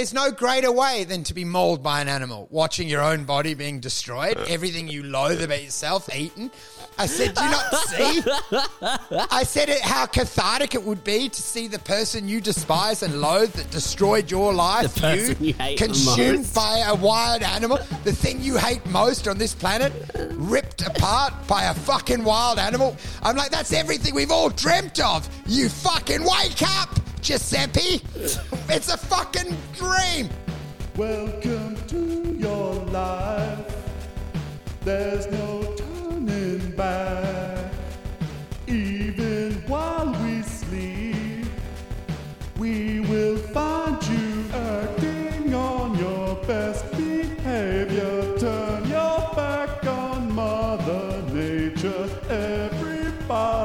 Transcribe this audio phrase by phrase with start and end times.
[0.00, 3.52] there's no greater way than to be mauled by an animal, watching your own body
[3.52, 6.50] being destroyed, everything you loathe about yourself eaten.
[6.96, 8.22] I said, do you not see?
[9.30, 13.20] I said it, how cathartic it would be to see the person you despise and
[13.20, 16.54] loathe that destroyed your life, The person you hate consumed most.
[16.54, 19.92] by a wild animal, the thing you hate most on this planet,
[20.30, 22.96] ripped apart by a fucking wild animal.
[23.22, 25.28] I'm like, that's everything we've all dreamt of.
[25.44, 26.88] You fucking wake up,
[27.22, 28.02] Giuseppe.
[28.68, 30.28] It's a fucking dream.
[30.96, 33.76] Welcome to your life.
[34.82, 37.72] There's no turning back.
[38.66, 41.46] Even while we sleep,
[42.58, 48.38] we will find you acting on your best behavior.
[48.38, 52.08] Turn your back on Mother Nature.
[52.30, 53.59] Everybody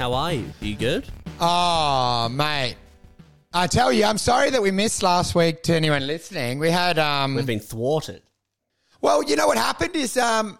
[0.00, 0.50] How are you?
[0.62, 1.06] You good?
[1.42, 2.76] Oh, mate.
[3.52, 6.58] I tell you, I'm sorry that we missed last week to anyone listening.
[6.58, 8.22] We had um We've been thwarted.
[9.02, 10.58] Well, you know what happened is um,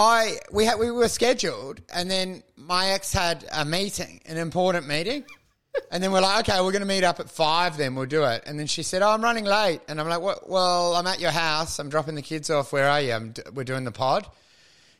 [0.00, 4.88] I we had we were scheduled, and then my ex had a meeting, an important
[4.88, 5.24] meeting,
[5.92, 7.76] and then we're like, okay, we're going to meet up at five.
[7.76, 8.42] Then we'll do it.
[8.46, 10.50] And then she said, oh, I'm running late, and I'm like, what?
[10.50, 11.78] Well, I'm at your house.
[11.78, 12.72] I'm dropping the kids off.
[12.72, 13.12] Where are you?
[13.12, 14.26] I'm, d- we're doing the pod.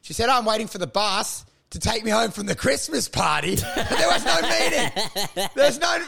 [0.02, 3.08] She said, oh, I'm waiting for the bus to take me home from the Christmas
[3.08, 3.56] party.
[3.56, 5.48] But there was no meeting.
[5.54, 6.04] There's no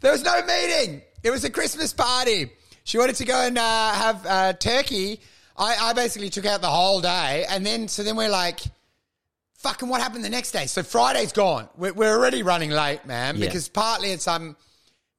[0.00, 1.02] there was no meeting.
[1.22, 2.50] It was a Christmas party.
[2.84, 5.20] She wanted to go and uh, have uh, turkey.
[5.56, 8.60] I, I basically took out the whole day, and then so then we're like,
[9.58, 11.68] "Fucking what happened the next day?" So Friday's gone.
[11.76, 13.46] We're, we're already running late, man, Yeah.
[13.46, 14.56] because partly it's um,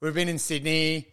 [0.01, 1.07] we've been in Sydney.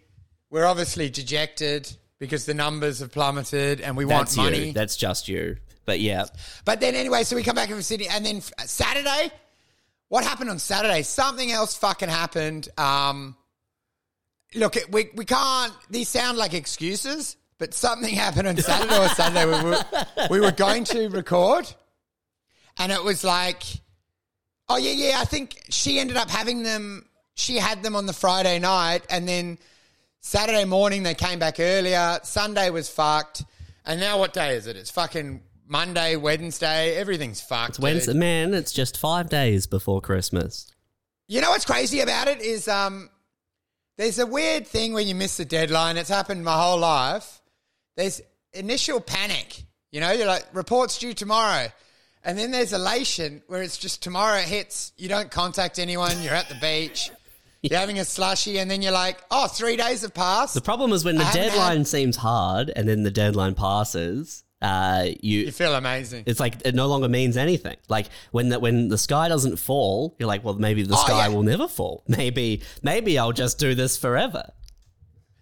[0.50, 4.66] We're obviously dejected because the numbers have plummeted, and we That's want money.
[4.68, 4.72] you.
[4.72, 5.58] That's just you.
[5.90, 6.26] But yeah,
[6.64, 9.32] But then anyway, so we come back from Sydney, and then Saturday.
[10.06, 11.02] What happened on Saturday?
[11.02, 12.68] Something else fucking happened.
[12.78, 13.36] Um,
[14.54, 15.72] look, we we can't.
[15.90, 19.46] These sound like excuses, but something happened on Saturday or Sunday.
[19.46, 19.84] We were
[20.30, 21.66] we were going to record,
[22.78, 23.64] and it was like,
[24.68, 25.18] oh yeah, yeah.
[25.18, 27.04] I think she ended up having them.
[27.34, 29.58] She had them on the Friday night, and then
[30.20, 32.20] Saturday morning they came back earlier.
[32.22, 33.42] Sunday was fucked,
[33.84, 34.76] and now what day is it?
[34.76, 36.96] It's fucking Monday, Wednesday.
[36.96, 37.70] Everything's fucked.
[37.70, 38.12] it's Wednesday.
[38.12, 38.20] dude.
[38.20, 40.66] Man, it's just five days before Christmas.
[41.28, 43.08] You know what's crazy about it is um,
[43.96, 45.96] there's a weird thing when you miss the deadline.
[45.96, 47.40] It's happened my whole life.
[47.96, 48.20] There's
[48.52, 49.62] initial panic.
[49.92, 51.68] You know, you're like, reports due tomorrow.
[52.24, 56.48] And then there's elation where it's just tomorrow hits, you don't contact anyone, you're at
[56.48, 57.10] the beach,
[57.62, 60.54] you're having a slushy, and then you're like, oh, three days have passed.
[60.54, 65.06] The problem is when the deadline had- seems hard and then the deadline passes, uh,
[65.22, 66.24] you you feel amazing.
[66.26, 67.76] it's like it no longer means anything.
[67.88, 71.26] Like when the when the sky doesn't fall, you're like, well, maybe the Oh, sky
[71.26, 71.34] yeah.
[71.34, 72.04] will never fall.
[72.08, 74.50] Maybe maybe I'll just do this forever.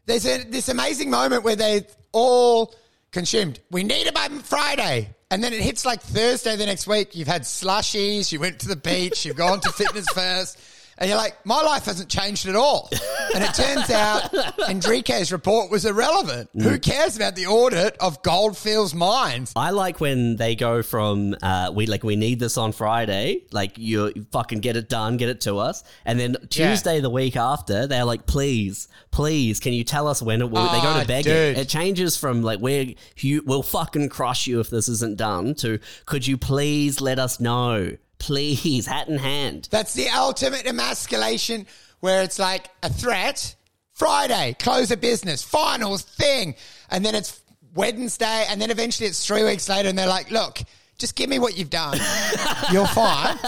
[0.07, 2.75] There's a, this amazing moment where they're all
[3.11, 3.61] consumed.
[3.71, 5.11] We need it by Friday.
[5.31, 7.15] And then it hits like Thursday the next week.
[7.15, 10.59] You've had slushies, you went to the beach, you've gone to fitness first.
[11.01, 12.91] And you're like, my life hasn't changed at all.
[13.35, 14.35] And it turns out
[14.69, 16.51] Enrique's report was irrelevant.
[16.55, 19.53] Who cares about the audit of Goldfields Mines?
[19.55, 23.79] I like when they go from uh, we like we need this on Friday, like
[23.79, 27.87] you fucking get it done, get it to us, and then Tuesday the week after
[27.87, 30.65] they're like, please, please, can you tell us when it will?
[30.69, 31.33] they go Ah, to beg dude.
[31.57, 31.59] it.
[31.59, 35.79] It changes from like we're you will fucking crush you if this isn't done to
[36.07, 39.69] could you please let us know, please, hat in hand.
[39.71, 41.67] That's the ultimate emasculation
[42.01, 43.55] where it's like a threat.
[43.93, 46.55] Friday, close a business, final thing.
[46.89, 47.41] And then it's
[47.75, 50.61] Wednesday, and then eventually it's three weeks later, and they're like, look,
[50.99, 51.97] just give me what you've done.
[52.73, 53.39] You're fine.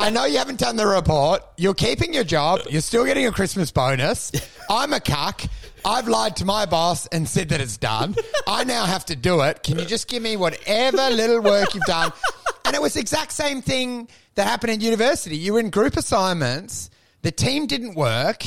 [0.00, 1.42] I know you haven't done the report.
[1.56, 2.60] You're keeping your job.
[2.68, 4.32] You're still getting a Christmas bonus.
[4.68, 5.42] I'm a cuck.
[5.84, 8.16] I've lied to my boss and said that it's done.
[8.48, 9.62] I now have to do it.
[9.62, 12.12] Can you just give me whatever little work you've done?
[12.66, 15.36] And it was the exact same thing that happened in university.
[15.36, 16.90] You were in group assignments.
[17.22, 18.44] The team didn't work,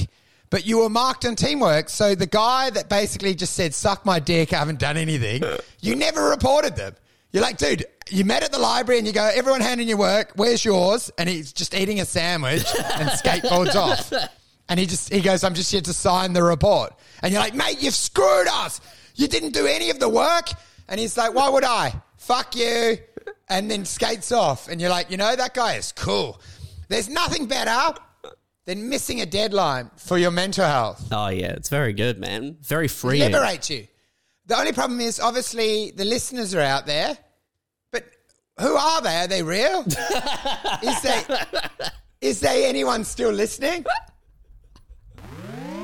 [0.50, 1.90] but you were marked on teamwork.
[1.90, 5.42] So the guy that basically just said, suck my dick, I haven't done anything,
[5.82, 6.96] you never reported them.
[7.32, 9.98] You're like, dude, you met at the library and you go, everyone hand in your
[9.98, 11.12] work, where's yours?
[11.18, 12.66] And he's just eating a sandwich
[12.96, 14.12] and skateboards off.
[14.68, 16.94] And he just, he goes, I'm just here to sign the report.
[17.22, 18.82] And you're like, mate, you've screwed us.
[19.16, 20.50] You didn't do any of the work.
[20.88, 21.94] And he's like, why would I?
[22.18, 22.98] Fuck you.
[23.50, 24.68] And then skates off.
[24.68, 26.40] And you're like, you know, that guy is cool.
[26.88, 27.96] There's nothing better
[28.66, 31.08] than missing a deadline for your mental health.
[31.12, 32.58] Oh yeah, it's very good, man.
[32.62, 33.20] Very free.
[33.20, 33.88] Liberate you.
[34.46, 37.18] The only problem is, obviously, the listeners are out there,
[37.92, 38.04] but
[38.60, 39.16] who are they?
[39.22, 39.82] Are they real?
[40.84, 41.24] is there
[42.22, 43.86] is there anyone still listening?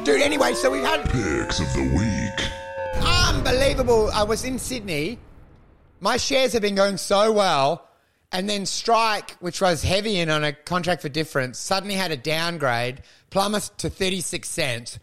[0.03, 3.03] Dude, anyway, so we've had Picks of the week.
[3.03, 4.11] unbelievable.
[4.13, 5.17] I was in Sydney.
[5.99, 7.87] My shares have been going so well.
[8.31, 12.17] And then Strike, which was heavy in on a contract for difference, suddenly had a
[12.17, 14.99] downgrade, plummeted to 36 cents.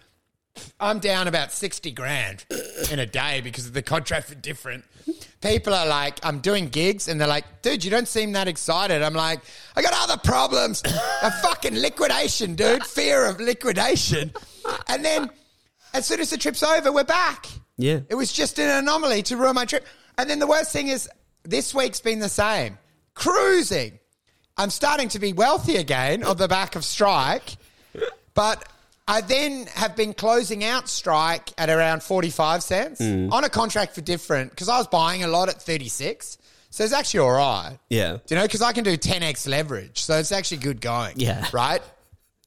[0.78, 2.44] I'm down about 60 grand
[2.90, 4.84] in a day because of the contract for different.
[5.40, 9.02] People are like, I'm doing gigs and they're like, dude, you don't seem that excited.
[9.02, 9.40] I'm like,
[9.74, 10.82] I got other problems.
[11.22, 12.84] a fucking liquidation, dude.
[12.84, 14.32] Fear of liquidation.
[14.88, 15.30] And then
[15.94, 17.46] as soon as the trip's over, we're back.
[17.78, 18.00] Yeah.
[18.08, 19.86] It was just an anomaly to ruin my trip.
[20.22, 21.08] And then the worst thing is,
[21.42, 22.78] this week's been the same.
[23.14, 23.98] Cruising.
[24.56, 27.56] I'm starting to be wealthy again on the back of Strike,
[28.32, 28.64] but
[29.08, 34.00] I then have been closing out Strike at around 45 cents on a contract for
[34.00, 36.38] different because I was buying a lot at 36.
[36.70, 37.76] So it's actually all right.
[37.90, 38.18] Yeah.
[38.24, 40.04] Do you know, because I can do 10x leverage.
[40.04, 41.14] So it's actually good going.
[41.16, 41.48] Yeah.
[41.52, 41.82] Right?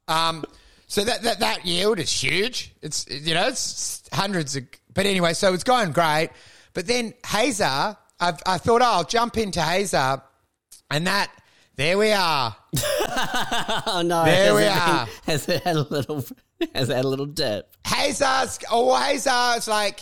[0.07, 0.45] Um,
[0.87, 2.73] so that, that, that yield is huge.
[2.81, 4.63] It's, you know, it's hundreds of,
[4.93, 6.29] but anyway, so it's going great.
[6.75, 10.21] But then Hazer, I've, I thought, oh, I'll jump into Hazer
[10.91, 11.31] and that,
[11.75, 12.55] there we are.
[13.87, 14.25] Oh no!
[14.25, 15.07] There we been- are.
[15.25, 16.25] has it had a little?
[16.73, 17.69] Has it had a little dip?
[17.85, 20.01] Hazer's, oh, Hazer's like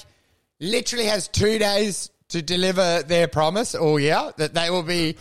[0.60, 5.18] literally has two days to deliver their promise all year that they will be,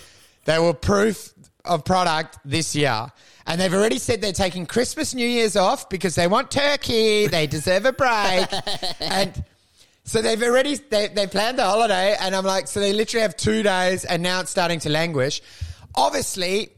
[0.47, 1.35] they will proof
[1.67, 3.11] of product this year.
[3.47, 7.27] And they've already said they're taking Christmas, New Year's off because they want turkey.
[7.27, 8.47] They deserve a break.
[9.01, 9.45] and
[10.05, 12.17] so they've already, they, they planned the holiday.
[12.19, 15.41] And I'm like, so they literally have two days and now it's starting to languish.
[15.95, 16.71] Obviously,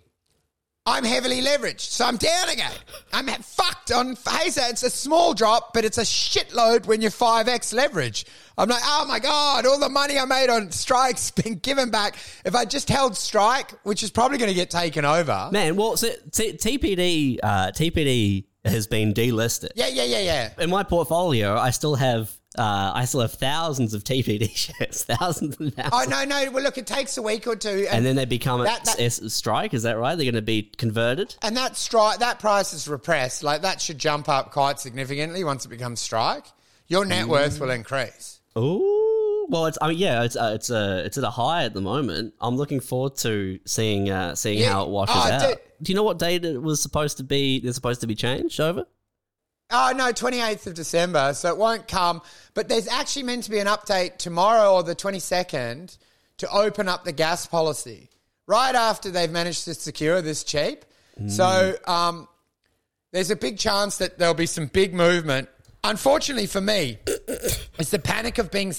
[0.86, 2.70] I'm heavily leveraged, so I'm down again.
[3.10, 4.60] I'm fucked on Hazer.
[4.66, 8.26] It's a small drop, but it's a shitload when you're 5x leverage.
[8.58, 12.16] I'm like, oh my God, all the money I made on Strike's been given back.
[12.44, 15.48] If I just held Strike, which is probably going to get taken over.
[15.50, 19.70] Man, well, so T- TPD, uh, TPD has been delisted.
[19.76, 20.50] Yeah, yeah, yeah, yeah.
[20.58, 25.58] In my portfolio, I still have, uh, I still have thousands of TPD shares, thousands
[25.58, 25.92] and thousands.
[25.92, 26.50] Oh, no, no.
[26.52, 27.86] Well, look, it takes a week or two.
[27.90, 29.74] and then they become a That- that- S- strike.
[29.74, 30.14] Is that right?
[30.14, 31.34] They're going to be converted.
[31.42, 33.42] And that strike, that price is repressed.
[33.42, 36.44] Like that should jump up quite significantly once it becomes strike.
[36.86, 38.40] Your net worth will increase.
[38.56, 41.74] Ooh, well, it's I mean, yeah, it's uh, it's a it's at a high at
[41.74, 42.34] the moment.
[42.40, 44.72] I'm looking forward to seeing uh, seeing Yeah.
[44.72, 45.48] how it washes Oh, out.
[45.48, 45.58] dude.
[45.82, 47.60] Do you know what date it was supposed to be?
[47.60, 48.84] They're supposed to be changed over.
[49.70, 52.22] Oh no, twenty eighth of December, so it won't come.
[52.54, 55.96] But there's actually meant to be an update tomorrow or the twenty second
[56.38, 58.10] to open up the gas policy
[58.46, 60.84] right after they've managed to secure this cheap.
[61.28, 62.26] So um,
[63.12, 65.48] there's a big chance that there'll be some big movement.
[65.84, 68.74] Unfortunately for me, it's the panic of being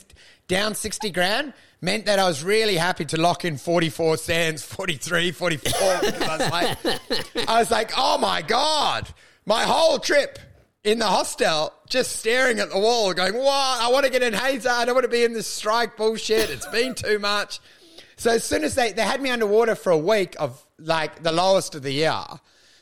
[0.47, 5.31] down 60 grand meant that I was really happy to lock in 44 cents, 43,
[5.31, 5.71] 44.
[6.01, 6.77] because I was like,
[7.49, 9.07] I was like, oh my God,
[9.45, 10.37] my whole trip
[10.85, 13.81] in the hostel, just staring at the wall, going, what?
[13.81, 14.69] I want to get in Hazer.
[14.69, 16.51] I don't want to be in this strike bullshit.
[16.51, 17.59] It's been too much.
[18.17, 21.31] So as soon as they, they had me underwater for a week of like the
[21.31, 22.23] lowest of the year.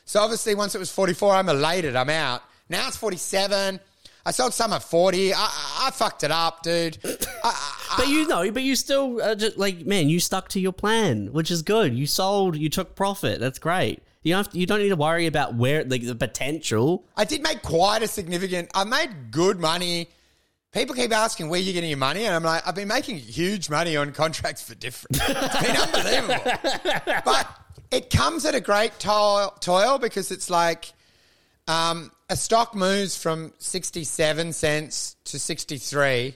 [0.04, 1.96] So obviously once it was 44, I'm elated.
[1.96, 2.42] I'm out.
[2.68, 3.80] Now it's 47.
[4.26, 5.32] I sold some at 40.
[5.32, 6.98] I, I, I fucked it up, dude.
[7.42, 10.72] I, But you know, but you still uh, just, like man, you stuck to your
[10.72, 11.94] plan, which is good.
[11.94, 13.40] You sold, you took profit.
[13.40, 14.02] That's great.
[14.24, 17.04] You don't to, you don't need to worry about where like the potential.
[17.16, 18.70] I did make quite a significant.
[18.74, 20.08] I made good money.
[20.72, 23.70] People keep asking where you're getting your money, and I'm like, I've been making huge
[23.70, 25.20] money on contracts for different.
[25.28, 27.46] It's been unbelievable, but
[27.92, 30.92] it comes at a great toil, toil because it's like
[31.68, 36.34] um, a stock moves from 67 cents to 63,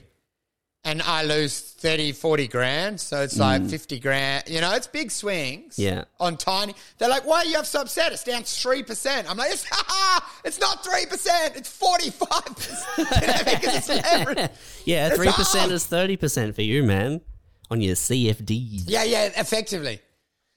[0.85, 2.99] and I lose 30, 40 grand.
[2.99, 3.69] So it's like mm.
[3.69, 4.43] 50 grand.
[4.47, 5.77] You know, it's big swings.
[5.77, 6.05] Yeah.
[6.19, 6.73] On tiny.
[6.97, 8.13] They're like, why are you so upset?
[8.13, 9.29] It's down 3%.
[9.29, 9.65] I'm like, it's,
[10.45, 11.57] it's not 3%.
[11.57, 12.85] It's 45%.
[13.19, 14.51] You know, because it's leverage.
[14.85, 15.71] Yeah, It's three percent hard.
[15.71, 17.21] is thirty percent for you, man,
[17.69, 18.83] on your CFDs.
[18.87, 19.99] Yeah, yeah, effectively.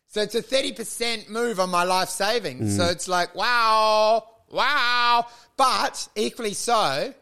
[0.09, 2.76] So it's a 30% move on my life savings.
[2.76, 2.93] So mm.
[2.93, 5.26] it's like, wow, wow.
[5.57, 7.14] But equally so,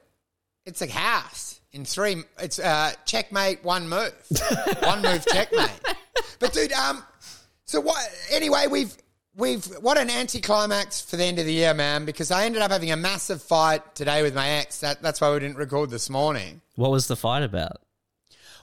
[0.67, 2.23] it's a house in three.
[2.39, 4.15] It's uh, checkmate, one move.
[4.81, 5.71] one move checkmate.
[6.39, 7.03] But dude, um,
[7.65, 7.99] so what,
[8.31, 8.95] anyway, we've,
[9.37, 12.71] we've, what an anticlimax for the end of the year, man, because I ended up
[12.71, 14.81] having a massive fight today with my ex.
[14.81, 16.61] That, that's why we didn't record this morning.
[16.77, 17.81] What was the fight about?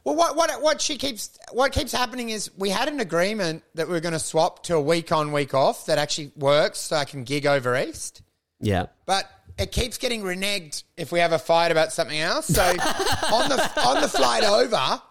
[0.03, 3.89] Well, what what what she keeps what keeps happening is we had an agreement that
[3.89, 6.95] we are going to swap to a week on week off that actually works, so
[6.95, 8.21] I can gig over east.
[8.61, 12.47] Yeah, But it keeps getting reneged if we have a fight about something else.
[12.47, 15.01] So on the on the flight over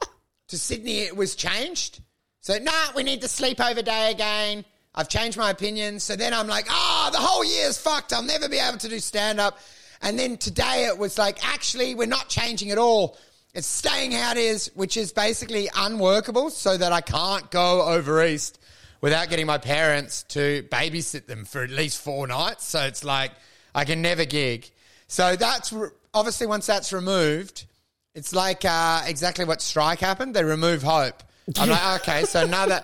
[0.48, 2.00] to Sydney, it was changed.
[2.40, 4.64] So, nah, we need the sleepover day again.
[4.94, 5.98] I've changed my opinion.
[5.98, 8.12] So then I'm like, oh, the whole year's fucked.
[8.12, 9.58] I'll never be able to do stand up.
[10.00, 13.18] And then today it was like, actually, we're not changing at all.
[13.52, 18.24] It's staying how it is, which is basically unworkable so that I can't go over
[18.24, 18.60] east
[19.00, 22.64] without getting my parents to babysit them for at least four nights.
[22.64, 23.32] So it's like,
[23.76, 24.70] I can never gig.
[25.06, 27.66] So that's re- obviously once that's removed,
[28.14, 30.34] it's like uh, exactly what strike happened.
[30.34, 31.22] They remove hope.
[31.56, 32.82] I'm like, okay, so another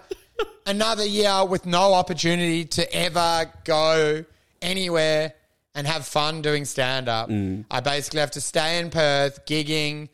[0.67, 4.25] another year with no opportunity to ever go
[4.61, 5.33] anywhere
[5.75, 7.31] and have fun doing stand up.
[7.71, 10.11] I basically have to stay in Perth gigging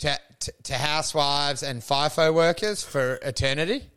[0.00, 3.88] to, to, to housewives and FIFO workers for eternity.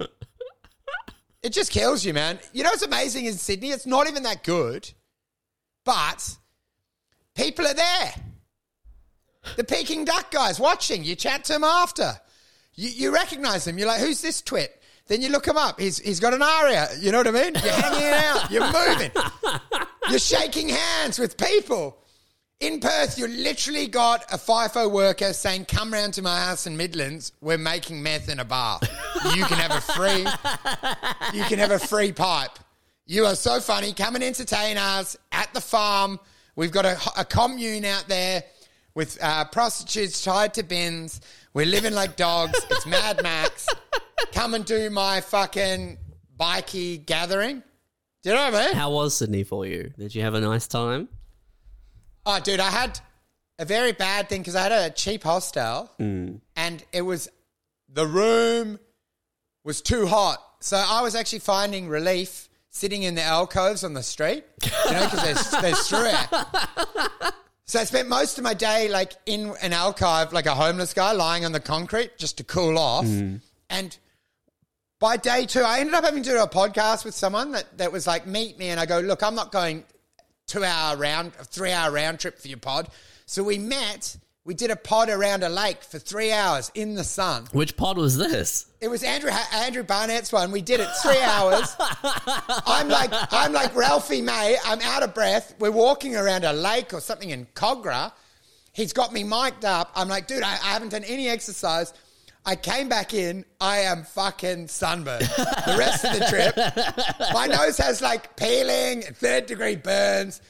[1.43, 2.39] it just kills you, man.
[2.53, 3.71] You know what's amazing in Sydney?
[3.71, 4.89] It's not even that good,
[5.85, 6.37] but
[7.35, 8.13] people are there.
[9.57, 11.03] The Peking Duk guys watching.
[11.03, 12.13] You chat to them after.
[12.75, 13.77] You, you recognize them.
[13.77, 14.81] You're like, who's this twit?
[15.07, 15.79] Then you look him up.
[15.79, 16.87] He's, he's got an ARIA.
[16.99, 17.53] You know what I mean?
[17.55, 18.49] You're hanging out.
[18.49, 19.11] You're moving.
[20.09, 21.97] You're shaking hands with people.
[22.61, 26.77] In Perth, you literally got a FIFO worker saying, come round to my house in
[26.77, 27.33] Midlands.
[27.41, 28.79] We're making meth in a bar.
[29.35, 30.25] You can have a free,
[31.37, 32.57] you can have a free pipe.
[33.05, 33.91] You are so funny.
[33.93, 36.19] Come and entertain us at the farm.
[36.55, 38.43] We've got a, a commune out there
[38.95, 41.19] with uh, prostitutes tied to bins.
[41.53, 42.59] We're living like dogs.
[42.71, 43.67] It's Mad Max.
[44.31, 45.97] Come and do my fucking
[46.37, 47.61] bikey gathering.
[48.23, 48.75] Do you know what I mean?
[48.75, 49.91] How was Sydney for you?
[49.97, 51.09] Did you have a nice time?
[52.25, 52.99] Oh, dude, I had
[53.59, 55.91] a very bad thing because I had a cheap hostel
[56.55, 57.29] and it was
[57.89, 58.79] the room
[59.65, 60.39] was too hot.
[60.61, 65.05] So I was actually finding relief sitting in the alcoves on the street, you know,
[65.05, 66.27] because there's, there's true air.
[67.65, 71.11] So I spent most of my day like in an alcove, like a homeless guy
[71.11, 73.05] lying on the concrete just to cool off.
[73.05, 73.41] Mm.
[73.69, 73.97] And
[74.99, 77.91] by day two, I ended up having to do a podcast with someone that, that
[77.91, 78.69] was like, meet me.
[78.69, 79.83] And I go, look, I'm not going
[80.47, 82.89] two hour round, three hour round trip for your pod.
[83.27, 87.03] So we met, we did a pod around a lake for three hours in the
[87.03, 87.47] sun.
[87.53, 88.65] Which pod was this?
[88.81, 90.51] It was Andrew Andrew Barnett's one.
[90.51, 91.75] We did it three hours.
[92.65, 94.57] I'm like I'm like Ralphie May.
[94.65, 95.55] I'm out of breath.
[95.59, 98.11] We're walking around a lake or something in Kogarah.
[98.73, 99.91] He's got me mic'd up.
[99.95, 101.93] I'm like, dude, I, I haven't done any exercise.
[102.45, 103.45] I came back in.
[103.61, 105.21] I am fucking sunburned.
[105.21, 106.57] The rest of the trip,
[107.33, 110.41] my nose has like peeling, third degree burns.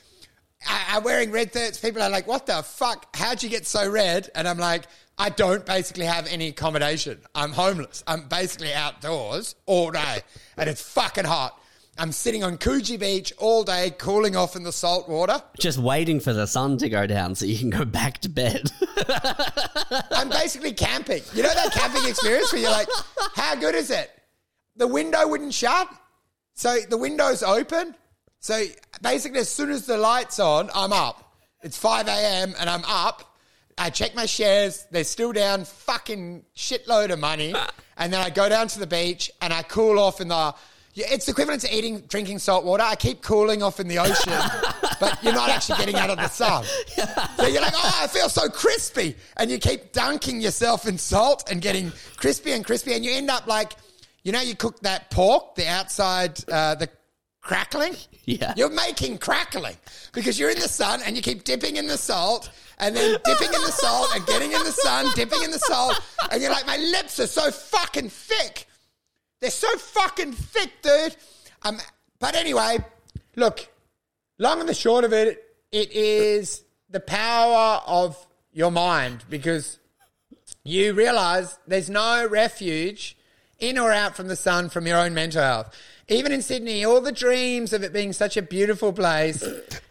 [0.67, 1.77] I, I'm wearing red thirds.
[1.79, 3.15] People are like, what the fuck?
[3.15, 4.29] How'd you get so red?
[4.35, 4.83] And I'm like,
[5.17, 7.21] I don't basically have any accommodation.
[7.35, 8.03] I'm homeless.
[8.07, 10.21] I'm basically outdoors all day
[10.57, 11.59] and it's fucking hot.
[11.95, 15.41] I'm sitting on Coogee Beach all day, cooling off in the salt water.
[15.59, 18.71] Just waiting for the sun to go down so you can go back to bed.
[20.11, 21.21] I'm basically camping.
[21.35, 22.89] You know that camping experience where you're like,
[23.35, 24.09] how good is it?
[24.75, 25.87] The window wouldn't shut.
[26.55, 27.93] So the window's open.
[28.43, 28.61] So
[29.01, 31.33] basically, as soon as the light's on, I'm up.
[31.61, 32.53] It's 5 a.m.
[32.59, 33.37] and I'm up.
[33.77, 34.85] I check my shares.
[34.91, 37.55] They're still down fucking shitload of money.
[37.95, 40.55] And then I go down to the beach and I cool off in the.
[40.95, 42.81] Yeah, It's equivalent to eating, drinking salt water.
[42.81, 44.33] I keep cooling off in the ocean,
[44.99, 46.65] but you're not actually getting out of the sun.
[47.37, 49.15] So you're like, oh, I feel so crispy.
[49.37, 52.93] And you keep dunking yourself in salt and getting crispy and crispy.
[52.93, 53.73] And you end up like,
[54.23, 56.89] you know, you cook that pork, the outside, uh, the
[57.41, 57.95] crackling.
[58.25, 58.53] Yeah.
[58.55, 59.75] You're making crackling
[60.13, 63.53] because you're in the sun and you keep dipping in the salt and then dipping
[63.53, 65.99] in the salt and getting in the sun, dipping in the salt.
[66.31, 68.67] And you're like, my lips are so fucking thick.
[69.41, 71.15] They're so fucking thick, dude.
[71.63, 71.79] Um,
[72.19, 72.77] but anyway,
[73.35, 73.67] look,
[74.39, 79.79] long and the short of it, it is the power of your mind because
[80.63, 83.17] you realize there's no refuge
[83.59, 85.75] in or out from the sun from your own mental health.
[86.09, 89.41] Even in Sydney, all the dreams of it being such a beautiful place,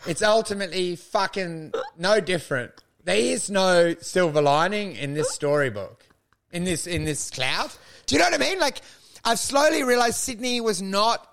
[0.06, 2.72] it's ultimately fucking no different.
[3.04, 6.06] There is no silver lining in this storybook,
[6.52, 7.70] in this in this cloud.
[8.06, 8.58] Do you know what I mean?
[8.60, 8.82] Like
[9.24, 11.26] I've slowly realized Sydney was not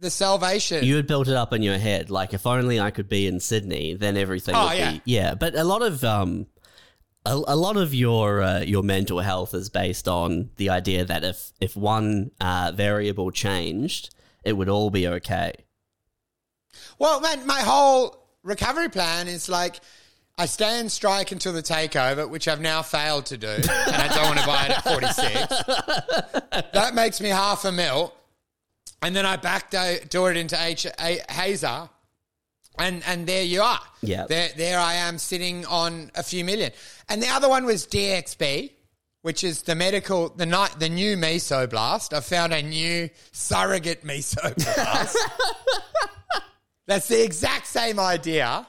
[0.00, 0.84] the salvation.
[0.84, 2.10] you had built it up in your head.
[2.10, 4.90] Like, if only I could be in Sydney, then everything Oh, would yeah.
[4.92, 5.02] be.
[5.06, 5.34] Yeah.
[5.34, 6.02] But a lot of.
[6.04, 6.46] um.
[7.26, 11.24] A, a lot of your uh, your mental health is based on the idea that
[11.24, 14.14] if if one uh, variable changed,
[14.44, 15.52] it would all be okay.
[16.98, 19.80] Well, man, my whole recovery plan is like
[20.36, 24.08] I stay in strike until the takeover, which I've now failed to do, and I
[24.08, 26.72] don't want to buy it at 46.
[26.72, 28.12] that makes me half a mil.
[29.00, 30.86] And then I backdoor it into H-
[31.30, 31.88] Hazer,
[32.78, 33.80] and, and there you are.
[34.02, 34.26] Yeah.
[34.26, 36.72] There, there I am sitting on a few million.
[37.08, 38.70] And the other one was DXB,
[39.22, 42.12] which is the medical, the night, the new mesoblast.
[42.12, 45.16] I found a new surrogate mesoblast.
[46.86, 48.66] That's the exact same idea,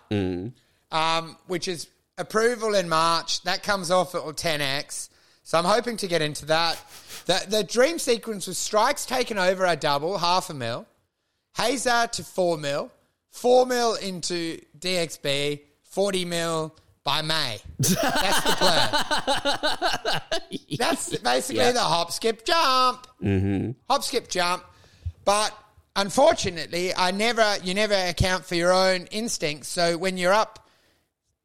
[0.92, 3.44] um, which is approval in March.
[3.44, 5.10] That comes off at 10x.
[5.44, 6.82] So I'm hoping to get into that.
[7.26, 10.88] The, the dream sequence was strikes taken over a double, half a mil.
[11.58, 12.92] Hazer to 4 mil.
[13.36, 17.60] 4 mil into DXB, 40 mil by May.
[17.80, 20.22] That's the plan.
[20.78, 23.08] That's basically the hop, skip, jump.
[23.22, 23.72] Mm-hmm.
[23.90, 24.64] Hop, skip, jump.
[25.26, 25.56] But
[25.96, 29.68] unfortunately, I never, you never account for your own instincts.
[29.68, 30.68] So when you're up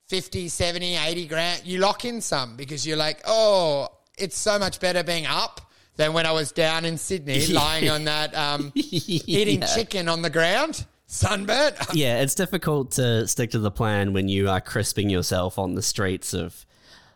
[0.06, 4.80] 50, 70, 80 grand, you lock in some because you're like, oh, it's so much
[4.80, 5.60] better being up
[5.96, 9.66] than when I was down in Sydney lying on that, um, eating Yeah.
[9.74, 11.76] chicken on the ground, sunburnt.
[11.92, 15.82] Yeah, it's difficult to stick to the plan when you are crisping yourself on the
[15.82, 16.64] streets of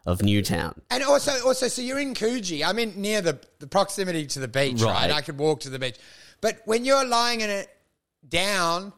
[0.07, 0.83] of Newtown.
[0.91, 2.63] And also, also, so you're in Coogee.
[2.63, 5.09] I'm in near the, the proximity to the beach, right.
[5.09, 5.11] Right.
[5.11, 5.97] I could walk to the beach.
[6.43, 7.71] But when you're lying in it
[8.29, 8.93] down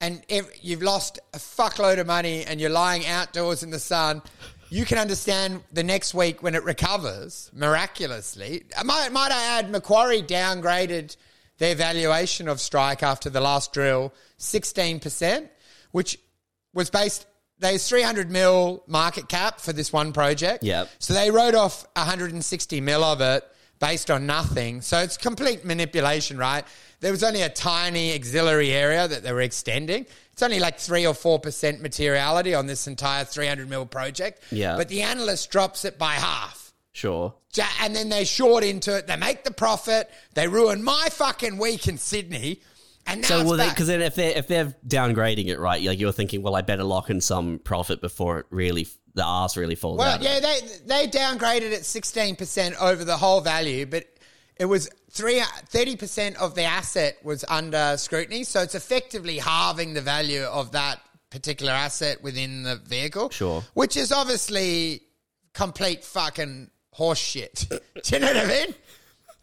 [0.00, 4.22] and ev- you've lost a fuckload of money and you're lying outdoors in the sun,
[4.70, 8.64] you can understand the next week when it recovers miraculously.
[8.74, 11.16] Uh, might, might I add, Macquarie downgraded
[11.58, 15.48] their valuation of Strike after the last drill 16%,
[15.92, 16.18] which
[16.74, 17.26] was based.
[17.58, 20.62] There's 300 mil market cap for this one project.
[20.62, 20.90] Yep.
[20.98, 23.44] So they wrote off 160 mil of it
[23.78, 24.82] based on nothing.
[24.82, 26.64] So it's complete manipulation, right?
[27.00, 30.06] There was only a tiny auxiliary area that they were extending.
[30.32, 34.42] It's only like three or four percent materiality on this entire 300 mil project.
[34.50, 34.76] Yeah.
[34.76, 36.72] But the analyst drops it by half.
[36.92, 37.34] Sure.
[37.80, 39.06] And then they short into it.
[39.06, 40.10] They make the profit.
[40.34, 42.60] They ruin my fucking week in Sydney.
[43.06, 45.82] And So well, because then if they are if they're downgrading it, right?
[45.82, 49.56] Like you're thinking, well, I better lock in some profit before it really the ass
[49.56, 50.22] really falls Well, out.
[50.22, 54.04] yeah, they they downgraded it sixteen percent over the whole value, but
[54.56, 59.94] it was three thirty percent of the asset was under scrutiny, so it's effectively halving
[59.94, 63.30] the value of that particular asset within the vehicle.
[63.30, 63.62] Sure.
[63.74, 65.02] which is obviously
[65.54, 67.66] complete fucking horse shit.
[67.70, 67.78] Do
[68.12, 68.74] you know what I mean?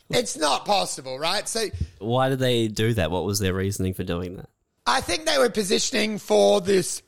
[0.09, 1.47] It's not possible, right?
[1.47, 1.65] So
[1.99, 3.11] Why did they do that?
[3.11, 4.49] What was their reasoning for doing that?
[4.85, 7.01] I think they were positioning for this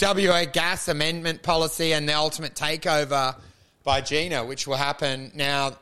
[0.00, 3.36] WA gas amendment policy and the ultimate takeover
[3.84, 5.76] by Gina, which will happen now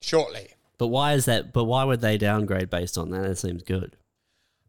[0.00, 0.48] shortly.
[0.78, 1.52] But why is that?
[1.52, 3.24] But why would they downgrade based on that?
[3.24, 3.96] It seems good.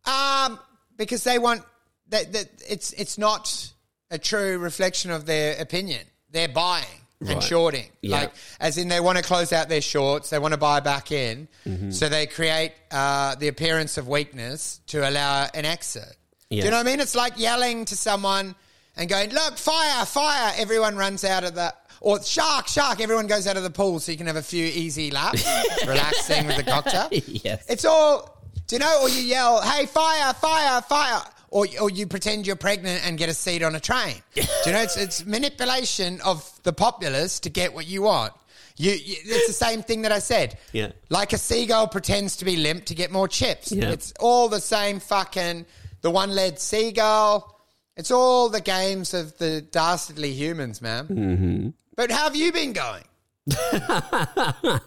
[0.06, 0.60] Um,
[0.98, 1.64] because they want
[2.10, 3.72] that, that it's it's not
[4.10, 6.02] a true reflection of their opinion.
[6.30, 6.86] They're buying
[7.22, 7.44] and Right.
[7.44, 8.18] shorting, Yeah.
[8.22, 10.30] like as in they want to close out their shorts.
[10.32, 11.92] They want to buy back in, Mm-hmm.
[11.92, 16.16] so they create uh, the appearance of weakness to allow an exit.
[16.50, 17.00] Do you know what I mean?
[17.00, 18.56] It's like yelling to someone
[18.98, 23.00] and going, "Look, fire, fire!" Everyone runs out of the or shark, shark.
[23.00, 25.46] Everyone goes out of the pool so you can have a few easy laps,
[25.88, 27.08] relaxing with the cocktail.
[27.12, 27.64] yes.
[27.70, 31.22] It's all, do you know, or you yell, hey, fire, fire, fire.
[31.52, 34.16] Or, or you pretend you're pregnant and get a seat on a train.
[34.34, 38.34] Do you know, it's, it's manipulation of the populace to get what you want.
[38.78, 40.58] You, you, it's the same thing that I said.
[40.72, 40.92] Yeah.
[41.10, 43.72] Like a seagull pretends to be limp to get more chips.
[43.72, 43.92] Yeah.
[43.92, 45.66] It's all the same fucking,
[46.02, 47.60] the one legged seagull.
[47.98, 51.08] It's all the games of the dastardly humans, man.
[51.08, 51.70] Mm-hmm.
[51.96, 53.04] But how have you been going?
[53.52, 54.80] I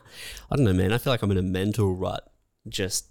[0.51, 0.93] don't know, man.
[0.93, 2.27] I feel like I'm in a mental rut.
[2.67, 3.07] Just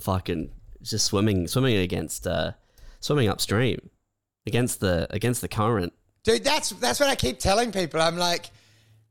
[0.00, 2.52] fucking, just swimming, swimming against, uh,
[3.02, 3.90] swimming upstream
[4.46, 5.92] against the against the current.
[6.24, 8.00] Dude, that's that's what I keep telling people.
[8.00, 8.50] I'm like,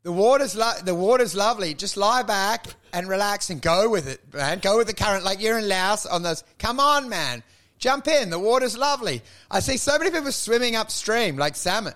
[0.03, 1.75] the water's lo- the water's lovely.
[1.75, 4.59] Just lie back and relax and go with it, man.
[4.59, 5.23] Go with the current.
[5.23, 6.43] Like you're in Laos on those.
[6.57, 7.43] Come on, man.
[7.77, 8.29] Jump in.
[8.29, 9.21] The water's lovely.
[9.49, 11.93] I see so many people swimming upstream like salmon.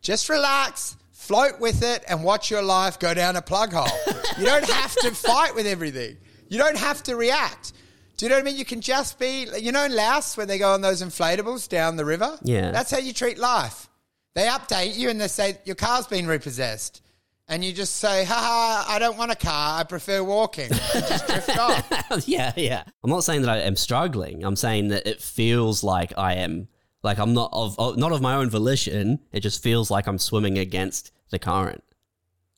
[0.00, 4.14] Just relax, float with it, and watch your life go down a plug hole.
[4.38, 6.16] you don't have to fight with everything.
[6.48, 7.72] You don't have to react.
[8.16, 8.56] Do you know what I mean?
[8.56, 11.96] You can just be, you know, in Laos where they go on those inflatables down
[11.96, 12.38] the river.
[12.42, 12.70] Yeah.
[12.70, 13.88] that's how you treat life.
[14.34, 17.02] They update you and they say your car's been repossessed.
[17.48, 18.86] And you just say, "Ha ha!
[18.92, 19.78] I don't want a car.
[19.78, 20.68] I prefer walking.
[20.68, 22.26] Just drift off.
[22.26, 22.82] yeah, yeah.
[23.04, 24.44] I'm not saying that I am struggling.
[24.44, 26.66] I'm saying that it feels like I am
[27.04, 29.20] like I'm not of, not of my own volition.
[29.30, 31.84] It just feels like I'm swimming against the current,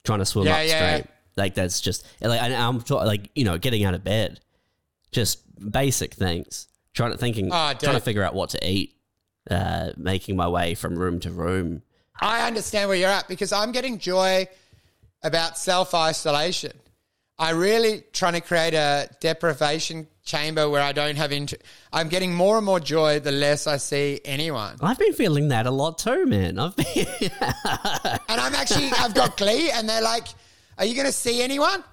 [0.04, 0.80] trying to swim Yeah, upstream.
[0.80, 1.02] yeah.
[1.36, 4.40] Like that's just like I'm like you know getting out of bed,
[5.12, 6.66] just basic things.
[6.94, 8.96] Trying to thinking, Oh, trying to figure out what to eat,
[9.50, 11.82] uh, making my way from room to room.
[12.20, 14.48] I understand where you're at because I'm getting joy
[15.22, 16.72] about self isolation.
[17.38, 21.54] I really trying to create a deprivation chamber where I don't have int-
[21.92, 24.76] I'm getting more and more joy the less I see anyone.
[24.82, 26.58] I've been feeling that a lot too, man.
[26.58, 30.26] I've been And I'm actually, I've got glee, and they're like,
[30.78, 31.84] Are you going to see anyone?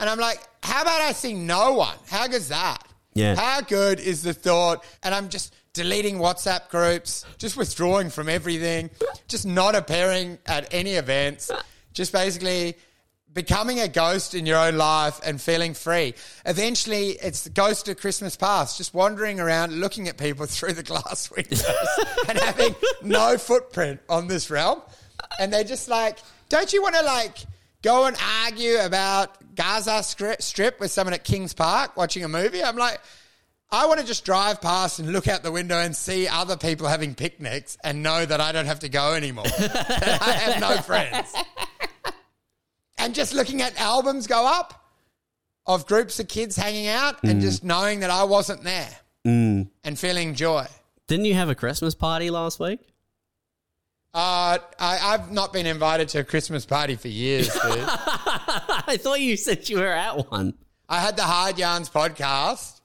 [0.00, 1.96] And I'm like, How about I see no one?
[2.08, 2.82] How good's that?
[3.14, 3.34] Yeah.
[3.34, 4.84] How good is the thought?
[5.02, 8.90] And I'm just deleting WhatsApp groups, just withdrawing from everything,
[9.28, 11.50] just not appearing at any events,
[11.92, 12.76] just basically
[13.32, 16.14] becoming a ghost in your own life and feeling free.
[16.44, 20.82] Eventually, it's the ghost of Christmas past, just wandering around looking at people through the
[20.82, 21.64] glass windows
[22.28, 24.82] and having no footprint on this realm.
[25.38, 27.38] And they're just like, don't you want to like
[27.82, 32.62] go and argue about Gaza Strip with someone at Kings Park watching a movie?
[32.62, 33.00] I'm like,
[33.70, 36.86] I want to just drive past and look out the window and see other people
[36.86, 39.44] having picnics and know that I don't have to go anymore.
[39.58, 41.32] that I have no friends.
[42.98, 44.82] And just looking at albums go up
[45.66, 47.40] of groups of kids hanging out and mm.
[47.40, 48.90] just knowing that I wasn't there
[49.26, 49.68] mm.
[49.84, 50.66] and feeling joy.
[51.08, 52.80] Didn't you have a Christmas party last week?
[54.14, 57.62] Uh, I, I've not been invited to a Christmas party for years, dude.
[57.64, 60.54] I thought you said you were at one.
[60.88, 62.80] I had the Hard Yarns podcast.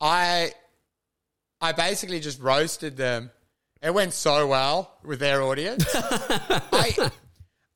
[0.00, 0.52] I
[1.60, 3.30] I basically just roasted them.
[3.80, 5.84] It went so well with their audience.
[5.94, 7.10] I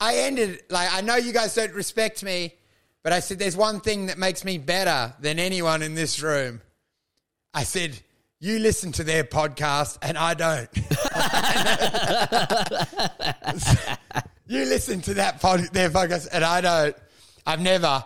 [0.00, 2.54] I ended like I know you guys don't respect me,
[3.04, 6.60] but I said there's one thing that makes me better than anyone in this room.
[7.54, 8.00] I said
[8.42, 10.68] you listen to their podcast and I don't.
[14.48, 16.96] you listen to that pod, their podcast and I don't.
[17.46, 18.04] I've never.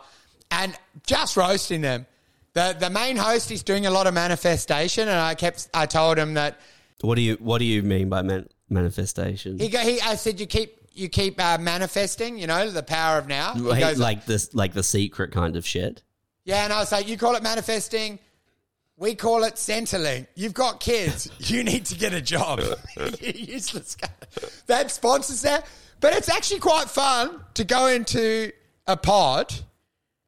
[0.51, 2.05] And just roasting them.
[2.53, 6.19] The the main host is doing a lot of manifestation, and I kept I told
[6.19, 6.61] him that
[7.01, 9.59] What do you What do you mean by man- manifestation?
[9.59, 13.17] he go he I said you keep you keep uh, manifesting, you know, the power
[13.19, 13.55] of now.
[13.55, 16.03] He Like- goes, like this, like the secret kind of shit.
[16.45, 18.19] Yeah, and I was like, you call it manifesting.
[18.99, 20.27] We call it Centrelink.
[20.35, 21.31] You've got kids.
[21.39, 22.61] You need to get a job.
[23.21, 24.09] you useless guy.
[24.67, 25.67] That sponsors that.
[26.01, 28.53] But it's actually quite fun to go into
[28.87, 29.53] a pod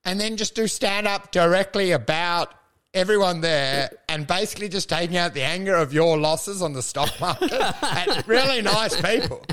[0.05, 2.53] and then just do stand up directly about
[2.95, 7.21] everyone there and basically just taking out the anger of your losses on the stock
[7.21, 7.53] market
[7.83, 9.45] at really nice people.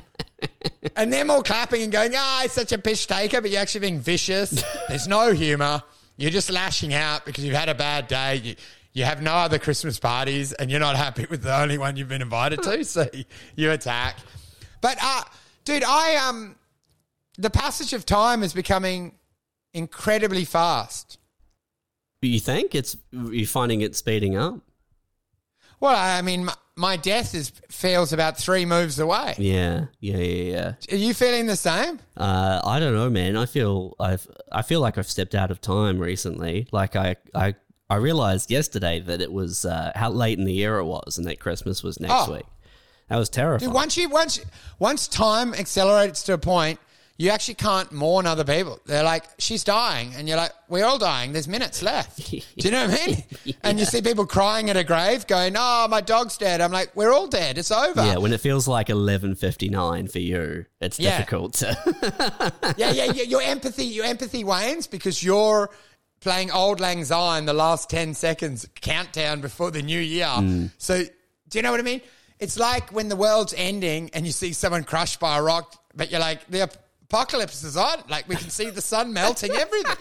[0.95, 3.81] And them all clapping and going, ah, it's such a piss taker, but you're actually
[3.81, 4.63] being vicious.
[4.89, 5.83] There's no humor.
[6.17, 8.35] You're just lashing out because you've had a bad day.
[8.35, 8.55] You,
[8.95, 12.07] you have no other Christmas parties and you're not happy with the only one you've
[12.07, 12.83] been invited to.
[12.85, 13.05] So
[13.55, 14.17] you attack.
[14.81, 15.23] But, uh,
[15.65, 16.55] dude, I, um,
[17.37, 19.15] the passage of time is becoming
[19.73, 21.19] incredibly fast.
[22.21, 24.59] You think it's you're finding it speeding up?
[25.79, 29.35] Well, I mean, my, my death is feels about three moves away.
[29.37, 30.73] Yeah, yeah, yeah, yeah.
[30.91, 31.99] Are you feeling the same?
[32.17, 33.35] Uh, I don't know, man.
[33.35, 36.67] I feel I've I feel like I've stepped out of time recently.
[36.71, 37.55] Like I I
[37.89, 41.27] I realized yesterday that it was uh, how late in the year it was, and
[41.27, 42.33] that Christmas was next Oh.
[42.33, 42.45] week.
[43.09, 43.69] That was terrifying.
[43.69, 44.39] Dude, once you once
[44.79, 46.79] once time accelerates to a point,
[47.17, 48.79] you actually can't mourn other people.
[48.87, 51.31] They're like, she's dying, and you're like, we're all dying.
[51.31, 52.17] There's minutes left.
[52.31, 53.23] Do you know what I mean?
[53.61, 56.95] And you see people crying at a grave, going, "Oh, my dog's dead." I'm like,
[56.95, 57.59] we're all dead.
[57.59, 58.03] It's over.
[58.03, 61.17] yeah, when it feels like eleven fifty nine for you, it's Yeah.
[61.19, 61.77] difficult to.
[62.77, 63.23] yeah, yeah, yeah.
[63.23, 65.69] Your empathy, your empathy wanes because you're
[66.25, 70.25] playing Auld Lang Syne the last 10 seconds countdown before the new year.
[70.25, 70.65] Hmm.
[70.79, 72.01] So, do you know what I mean?
[72.39, 76.09] It's like when the world's ending and you see someone crushed by a rock, but
[76.09, 76.63] you're like, the
[77.03, 78.01] apocalypse is on.
[78.09, 79.95] Like, we can see the sun melting everything.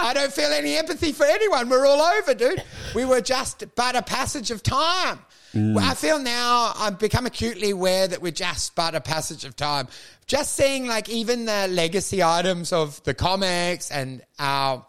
[0.00, 1.68] I don't feel any empathy for anyone.
[1.68, 2.64] We're all over, dude.
[2.96, 5.20] We were just but a passage of time.
[5.54, 9.54] Well, I feel now I've become acutely aware that we're just but a passage of
[9.54, 9.86] time.
[10.26, 14.84] Just seeing like even the legacy items of the comics and our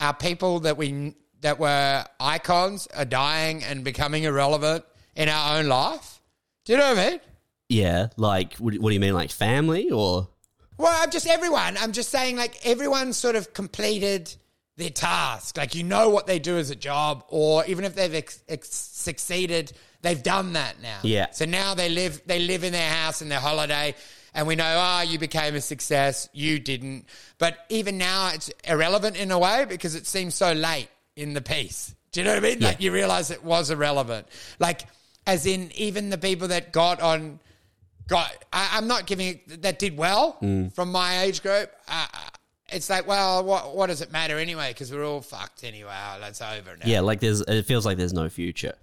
[0.00, 4.84] our people that we that were icons are dying and becoming irrelevant
[5.14, 6.20] in our own life.
[6.64, 7.20] Do you know what I mean?
[7.70, 10.28] yeah, like what, what do you mean, like family or?
[10.76, 11.76] Well, I'm just everyone.
[11.78, 14.34] I'm just saying, like, everyone's sort of completed
[14.76, 15.56] their task.
[15.56, 18.74] Like, you know what they do as a job, or even if they've ex- ex-
[18.74, 20.98] succeeded, they've done that now.
[21.02, 21.30] Yeah.
[21.30, 23.94] So now they live, they live in their house and their holiday,
[24.34, 27.06] and we know, oh, you became a success, you didn't.
[27.38, 31.40] But even now, it's irrelevant in a way because it seems so late in the
[31.40, 31.94] piece.
[32.12, 32.60] Do you know what I mean?
[32.60, 34.26] Like, you realize it was irrelevant.
[34.58, 34.82] Like,
[35.26, 37.38] as in, even the people that got on
[38.08, 40.72] got I, I'm not giving it that did well Mm.
[40.74, 41.70] from my age group.
[41.86, 42.06] Uh,
[42.72, 44.70] it's like, well, what what does it matter anyway?
[44.72, 45.92] Because we're all fucked anyway.
[45.92, 46.86] Oh, that's over now.
[46.86, 47.40] Yeah, like there's.
[47.42, 48.74] It feels like there's no future.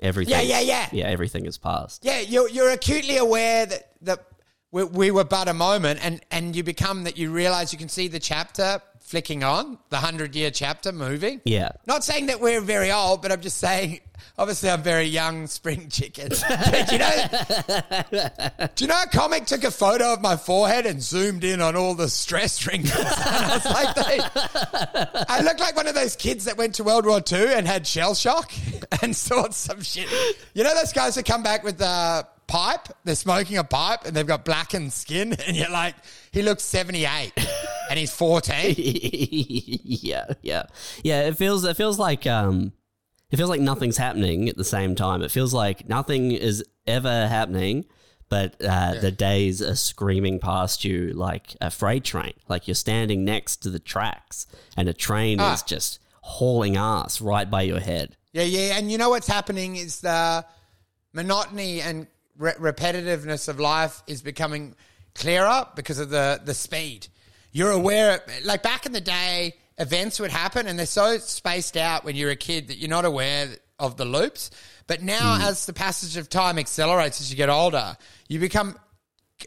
[0.00, 0.34] Everything.
[0.34, 0.88] Yeah, yeah, yeah.
[0.92, 2.04] Yeah, everything is past.
[2.04, 4.26] Yeah, you're you're acutely aware that that
[4.72, 7.90] we, we were but a moment, and and you become that you realize you can
[7.90, 11.40] see the chapter flicking on the hundred year chapter moving.
[11.44, 11.72] Yeah.
[11.86, 14.00] Not saying that we're very old, but I'm just saying.
[14.38, 16.30] Obviously, I'm very young, spring chicken.
[16.48, 21.02] But you know, do you know a comic took a photo of my forehead and
[21.02, 22.94] zoomed in on all the stress wrinkles?
[23.04, 26.84] And I was like, they, I look like one of those kids that went to
[26.84, 28.52] World War II and had shell shock
[29.02, 30.08] and saw some shit.
[30.54, 32.88] You know those guys that come back with the pipe?
[33.04, 35.94] They're smoking a pipe and they've got blackened skin, and you're like,
[36.32, 37.32] he looks 78
[37.90, 38.74] and he's 14.
[38.78, 40.64] yeah, yeah,
[41.02, 41.22] yeah.
[41.28, 42.72] It feels it feels like um,
[43.30, 45.22] it feels like nothing's happening at the same time.
[45.22, 47.86] It feels like nothing is ever happening,
[48.28, 52.34] but uh, the days are screaming past you like a freight train.
[52.48, 55.54] Like you're standing next to the tracks, and a train Ah.
[55.54, 58.16] is just hauling ass right by your head.
[58.32, 58.76] Yeah, yeah.
[58.78, 60.44] And you know what's happening is the
[61.12, 62.06] monotony and
[62.38, 64.74] re- repetitiveness of life is becoming
[65.14, 67.08] clearer because of the, the speed.
[67.52, 72.04] You're aware, like back in the day, events would happen and they're so spaced out
[72.04, 74.50] when you're a kid that you're not aware of the loops.
[74.86, 75.42] But now, hmm.
[75.42, 77.96] as the passage of time accelerates as you get older,
[78.28, 78.78] you become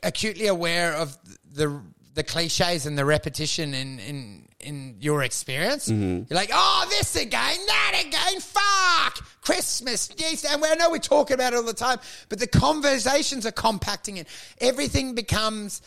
[0.04, 1.17] acutely aware of
[1.52, 1.82] the
[2.13, 5.88] the cliches and the repetition in in in your experience.
[5.88, 6.23] Mm-hmm.
[6.30, 10.99] You're like, oh, this again, that again, fuck, Christmas, Easter, and we I know we
[10.99, 11.99] talk about it all the time,
[12.30, 14.28] but the conversations are compacting it.
[14.60, 15.82] Everything becomes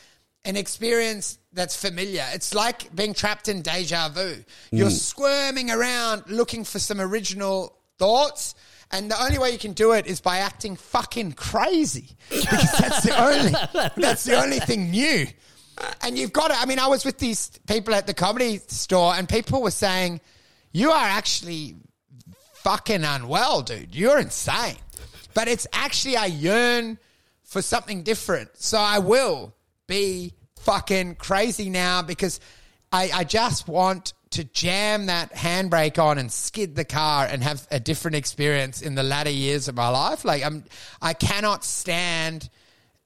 [0.45, 2.25] an experience that's familiar.
[2.33, 4.45] It's like being trapped in deja vu.
[4.71, 4.93] You're mm.
[4.93, 8.55] squirming around looking for some original thoughts.
[8.91, 13.03] And the only way you can do it is by acting fucking crazy because that's
[13.03, 15.27] the only that's the only thing new.
[15.79, 16.61] Uh, and you've got it.
[16.61, 20.21] I mean, I was with these people at the comedy store, and people were saying,
[20.73, 21.77] "You are actually
[22.55, 23.95] fucking unwell, dude.
[23.95, 24.77] You're insane."
[25.35, 26.99] But it's actually I yearn
[27.45, 29.55] for something different, so I will
[29.87, 32.41] be fucking crazy now because
[32.93, 37.67] I, I just want to jam that handbrake on and skid the car and have
[37.71, 40.25] a different experience in the latter years of my life.
[40.25, 40.65] Like I'm,
[41.01, 42.51] I cannot stand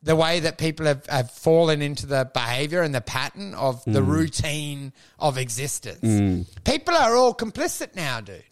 [0.02, 4.00] the way that people have, have fallen into the behavior and the pattern of the
[4.00, 4.06] mm.
[4.06, 6.00] routine of existence.
[6.02, 6.46] Mm.
[6.64, 8.42] People are all complicit now, dude.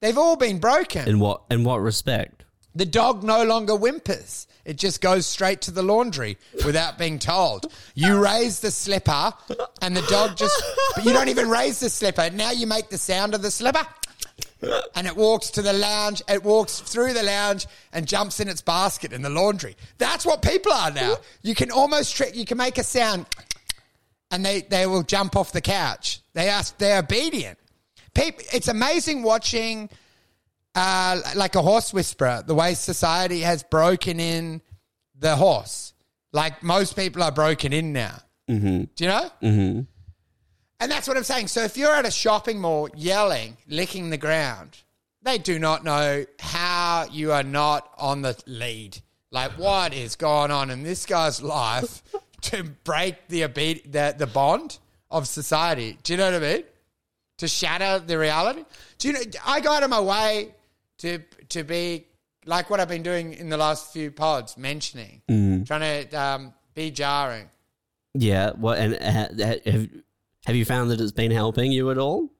[0.00, 1.08] They've all been broken.
[1.08, 2.44] In what in what respect?
[2.74, 4.46] The dog no longer whimpers.
[4.64, 7.72] It just goes straight to the laundry without being told.
[7.94, 9.32] You raise the slipper
[9.80, 10.62] and the dog just,
[10.94, 12.28] but you don't even raise the slipper.
[12.30, 13.86] Now you make the sound of the slipper
[14.94, 16.22] and it walks to the lounge.
[16.28, 19.76] It walks through the lounge and jumps in its basket in the laundry.
[19.98, 21.16] That's what people are now.
[21.42, 23.26] You can almost trick, you can make a sound
[24.30, 26.20] and they, they will jump off the couch.
[26.34, 27.58] They are, they're obedient.
[28.14, 29.88] People, it's amazing watching
[30.74, 34.60] uh, like a horse whisperer, the way society has broken in
[35.18, 35.94] the horse.
[36.32, 38.18] Like most people are broken in now.
[38.48, 38.84] Mm-hmm.
[38.94, 39.30] Do you know?
[39.42, 39.80] Mm-hmm.
[40.80, 41.48] And that's what I'm saying.
[41.48, 44.78] So if you're at a shopping mall yelling, licking the ground,
[45.22, 48.98] they do not know how you are not on the lead.
[49.30, 52.02] Like what is going on in this guy's life
[52.42, 54.78] to break the the, the bond
[55.10, 55.98] of society?
[56.02, 56.64] Do you know what I mean?
[57.38, 58.64] to shatter the reality.
[58.98, 59.20] Do you know?
[59.44, 60.54] I go out of my way
[60.98, 61.18] to
[61.50, 62.06] to be
[62.44, 65.22] like what I've been doing in the last few pods, mentioning,
[65.64, 67.50] trying to um, be jarring.
[68.14, 68.52] Yeah.
[68.56, 69.88] Well, and uh, have
[70.46, 72.30] have you found that it's been helping you at all?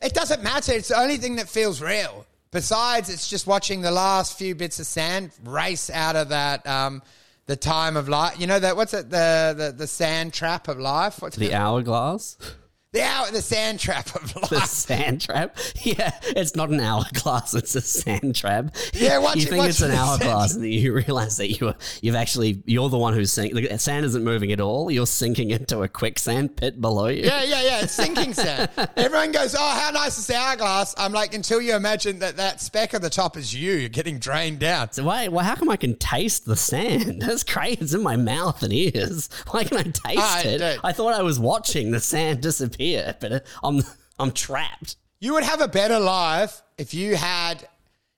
[0.00, 0.72] It doesn't matter.
[0.72, 2.24] It's the only thing that feels real.
[2.52, 7.02] Besides, it's just watching the last few bits of sand race out of that um,
[7.46, 8.40] the time of life.
[8.40, 11.20] You know that what's it the the, the sand trap of life?
[11.20, 11.52] What's The it?
[11.52, 12.38] hourglass,
[12.92, 14.50] the hour the sand trap of life.
[14.50, 15.56] the sand trap.
[15.82, 18.74] Yeah, it's not an hourglass; it's a sand trap.
[18.92, 21.72] Yeah, watch you it- think watch it's an hourglass, and then you realize that you
[22.02, 23.62] you've actually you're the one who's sinking.
[23.62, 24.90] The sand isn't moving at all.
[24.90, 27.22] You're sinking into a quicksand pit below you.
[27.24, 27.80] Yeah, yeah, yeah.
[27.82, 28.68] It's sinking sand.
[28.96, 32.60] Everyone goes, "Oh, how nice is the hourglass?" I'm like, until you imagine that that
[32.60, 34.90] speck at the top is you, you're getting drained down.
[34.92, 35.28] So why?
[35.28, 37.22] Well, how come I can taste the sand?
[37.22, 37.80] That's great.
[37.80, 39.28] It's in my mouth and ears.
[39.50, 40.58] Why can I taste I it?
[40.58, 42.79] don't- I thought I was watching the sand disappear,
[43.20, 43.82] but uh, I'm
[44.18, 44.96] I'm trapped.
[45.20, 47.66] You would have a better life if you had.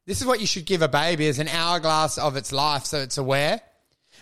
[0.06, 2.98] This is what you should give a baby: is an hourglass of its life, so
[3.00, 3.60] it's aware.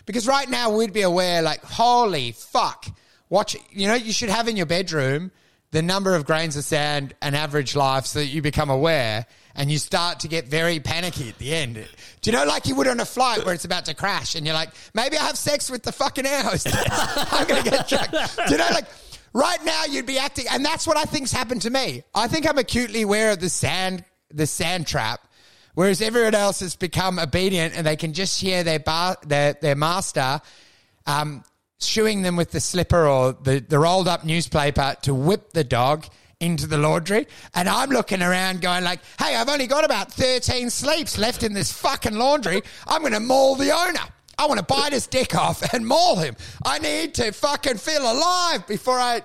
[0.05, 2.87] Because right now we'd be aware, like, holy fuck,
[3.29, 3.55] watch.
[3.69, 5.31] You know, you should have in your bedroom
[5.69, 9.71] the number of grains of sand an average life, so that you become aware and
[9.71, 11.75] you start to get very panicky at the end.
[12.21, 14.45] Do you know, like you would on a flight where it's about to crash, and
[14.45, 16.73] you're like, maybe I have sex with the fucking hostess.
[17.31, 18.11] I'm gonna get drunk.
[18.11, 18.85] Do you know, like.
[19.33, 22.03] Right now, you'd be acting, and that's what I think's happened to me.
[22.13, 25.25] I think I'm acutely aware of the sand, the sand trap,
[25.73, 29.75] whereas everyone else has become obedient, and they can just hear their bar, their their
[29.75, 30.41] master
[31.07, 31.43] um,
[31.79, 36.05] shoeing them with the slipper or the, the rolled up newspaper to whip the dog
[36.39, 37.27] into the laundry.
[37.53, 41.53] And I'm looking around going like, hey, I've only got about 13 sleeps left in
[41.53, 42.61] this fucking laundry.
[42.87, 43.99] I'm going to maul the owner.
[44.41, 46.35] I want to bite his dick off and maul him.
[46.65, 49.21] I need to fucking feel alive before I,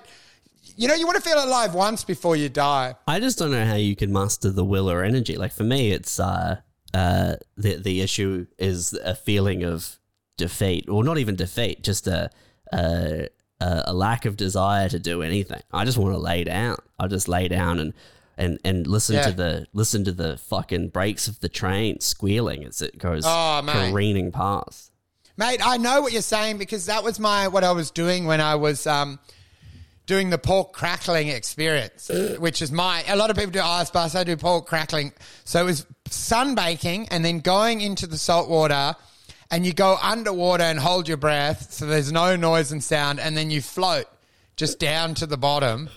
[0.75, 2.93] you know, you want to feel alive once before you die.
[3.07, 5.35] I just don't know how you can muster the will or energy.
[5.35, 6.57] Like for me, it's uh,
[6.93, 9.97] uh, the the issue is a feeling of
[10.37, 12.29] defeat, or not even defeat, just a
[12.71, 13.27] a,
[13.59, 15.61] a lack of desire to do anything.
[15.73, 16.77] I just want to lay down.
[16.99, 17.93] I just lay down and.
[18.39, 19.23] And, and listen Yeah.
[19.23, 23.63] to the listen to the fucking brakes of the train squealing as it goes Oh,
[23.65, 24.91] careening past.
[25.37, 28.41] Mate, I know what you're saying because that was my what I was doing when
[28.41, 29.19] I was um,
[30.07, 33.03] doing the pork crackling experience, which is my.
[33.07, 34.15] A lot of people do ice baths.
[34.15, 35.13] I do pork crackling.
[35.43, 38.95] So it was sunbaking and then going into the salt water,
[39.51, 43.37] and you go underwater and hold your breath, so there's no noise and sound, and
[43.37, 44.07] then you float
[44.55, 45.87] just down to the bottom,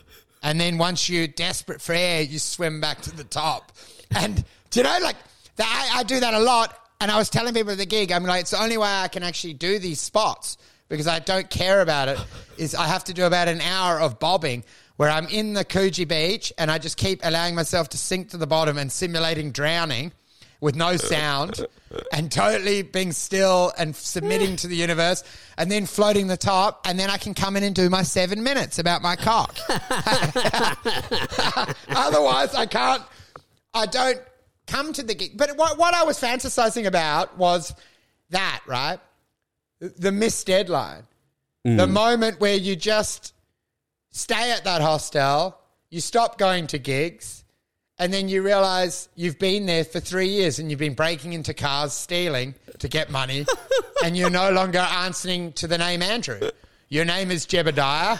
[0.42, 3.72] and then once you're desperate for air, you swim back to the top.
[4.10, 5.16] And do you know, like
[5.58, 6.76] I, I do that a lot.
[7.00, 9.08] And I was telling people at the gig, I'm like, it's the only way I
[9.08, 10.58] can actually do these spots
[10.88, 12.18] because I don't care about it.
[12.58, 14.64] Is I have to do about an hour of bobbing
[14.96, 18.36] where I'm in the Coogee Beach and I just keep allowing myself to sink to
[18.36, 20.12] the bottom and simulating drowning
[20.60, 21.64] with no sound
[22.12, 25.24] and totally being still and submitting to the universe
[25.56, 28.42] and then floating the top and then I can come in and do my seven
[28.42, 29.56] minutes about my cock.
[31.88, 33.02] Otherwise, I can't.
[33.72, 34.20] I don't
[34.70, 35.36] come to the gig.
[35.36, 37.74] But what, what I was fantasizing about was
[38.30, 39.00] that, right?
[39.80, 41.04] The missed deadline.
[41.64, 41.90] The mm.
[41.90, 43.34] moment where you just
[44.10, 45.58] stay at that hostel,
[45.90, 47.44] you stop going to gigs,
[47.98, 51.52] and then you realize you've been there for three years and you've been breaking into
[51.52, 53.44] cars, stealing to get money,
[54.04, 56.50] and you're no longer answering to the name Andrew.
[56.88, 58.18] Your name is Jebediah,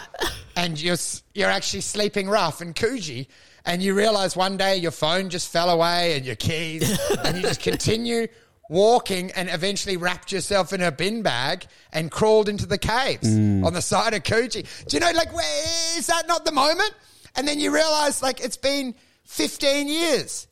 [0.55, 0.97] and you're
[1.33, 3.25] you're actually sleeping rough in Coogee,
[3.65, 7.43] and you realize one day your phone just fell away and your keys, and you
[7.43, 8.27] just continue
[8.69, 13.65] walking and eventually wrapped yourself in a bin bag and crawled into the caves mm.
[13.65, 14.65] on the side of Coogee.
[14.87, 16.93] Do you know, like, where, is that not the moment?
[17.35, 18.95] And then you realize, like, it's been
[19.25, 20.47] 15 years.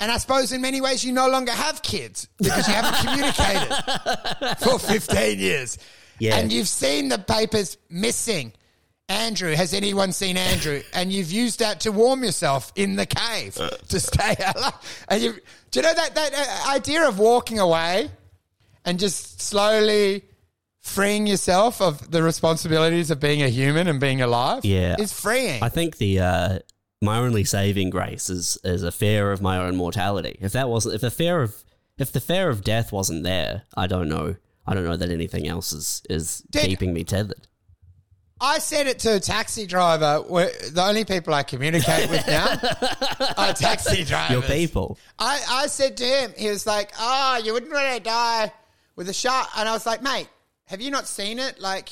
[0.00, 4.58] And I suppose in many ways you no longer have kids because you haven't communicated
[4.60, 5.76] for 15 years.
[6.18, 6.36] Yeah.
[6.36, 8.52] And you've seen the papers missing.
[9.08, 10.82] Andrew, has anyone seen Andrew?
[10.92, 13.54] And you've used that to warm yourself in the cave
[13.88, 15.04] to stay alive.
[15.08, 15.32] And you,
[15.70, 18.10] do you know that, that uh, idea of walking away
[18.84, 20.24] and just slowly
[20.80, 24.64] freeing yourself of the responsibilities of being a human and being alive?
[24.64, 24.96] Yeah.
[24.98, 25.62] Is freeing.
[25.62, 26.58] I think the uh,
[27.00, 30.36] my only saving grace is is a fear of my own mortality.
[30.40, 31.54] If that wasn't, if the fear of
[31.96, 34.36] if the fear of death wasn't there, I don't know.
[34.66, 36.62] I don't know that anything else is is Dude.
[36.64, 37.47] keeping me tethered.
[38.40, 40.22] I said it to a taxi driver.
[40.28, 42.46] The only people I communicate with now
[43.36, 44.30] are taxi drivers.
[44.30, 44.98] Your people.
[45.18, 48.52] I, I said to him, he was like, "Oh, you wouldn't want to die
[48.96, 50.28] with a shark," and I was like, "Mate,
[50.66, 51.60] have you not seen it?
[51.60, 51.90] Like,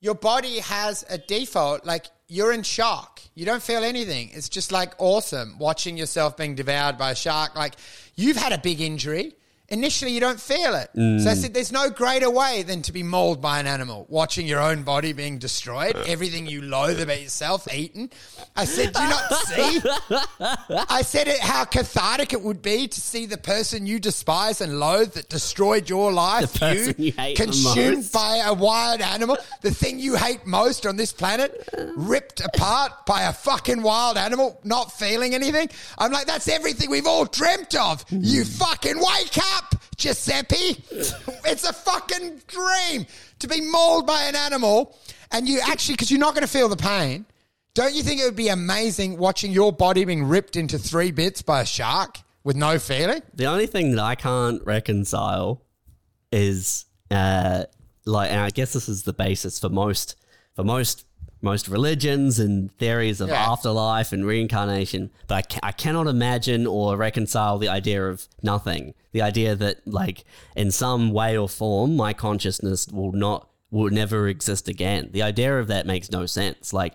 [0.00, 1.84] your body has a default.
[1.84, 3.20] Like, you're in shock.
[3.34, 4.30] You don't feel anything.
[4.32, 7.56] It's just like awesome watching yourself being devoured by a shark.
[7.56, 7.74] Like,
[8.14, 9.34] you've had a big injury."
[9.70, 10.90] Initially, you don't feel it.
[10.94, 11.36] So I mm.
[11.36, 14.82] said, there's no greater way than to be mauled by an animal, watching your own
[14.82, 18.10] body being destroyed, everything you loathe about yourself eaten.
[18.56, 19.80] I said, do you not see?
[20.88, 24.80] I said it how cathartic it would be to see the person you despise and
[24.80, 26.60] loathe that destroyed your life,
[26.98, 31.68] you hate consumed by a wild animal, the thing you hate most on this planet,
[31.94, 35.68] ripped apart by a fucking wild animal, not feeling anything.
[35.98, 38.04] I'm like, that's everything we've all dreamt of.
[38.10, 39.57] You fucking wake up,
[39.96, 40.82] Giuseppe.
[41.44, 43.06] It's a fucking dream
[43.38, 44.96] to be mauled by an animal,
[45.32, 47.24] and you actually, because you're not going to feel the pain.
[47.72, 51.40] Don't you think it would be amazing watching your body being ripped into three bits
[51.42, 53.22] by a shark with no feeling?
[53.34, 55.62] The only thing that I can't reconcile
[56.30, 57.64] is uh,
[58.04, 60.16] like, and I guess this is the basis for most
[60.54, 61.04] for most
[61.40, 63.50] most religions and theories of Yeah.
[63.52, 65.10] afterlife and reincarnation.
[65.26, 68.94] But I, ca- I cannot imagine or reconcile the idea of nothing.
[69.12, 70.24] The idea that like
[70.56, 75.10] in some way or form, my consciousness will not will never exist again.
[75.12, 76.72] The idea of that makes no sense.
[76.72, 76.94] Like.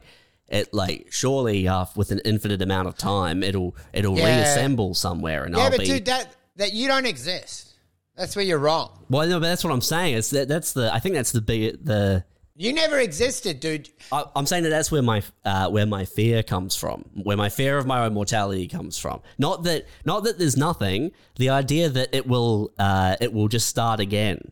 [0.50, 4.36] It like surely uh, with an infinite amount of time it'll it'll Yeah.
[4.42, 7.70] reassemble somewhere and Yeah, I'll but be dude, that that you don't exist.
[8.18, 8.92] That's where you're wrong.
[9.10, 10.16] Well, no, but that's what I'm saying.
[10.16, 12.26] It's that that's the I think that's the big the
[12.56, 13.90] You never existed, dude.
[14.12, 17.50] I, I'm saying that that's where my uh, where my fear comes from, where my
[17.50, 19.22] fear of my own mortality comes from.
[19.40, 21.12] Not that not that there's nothing.
[21.38, 24.52] The idea that it will uh, it will just start again.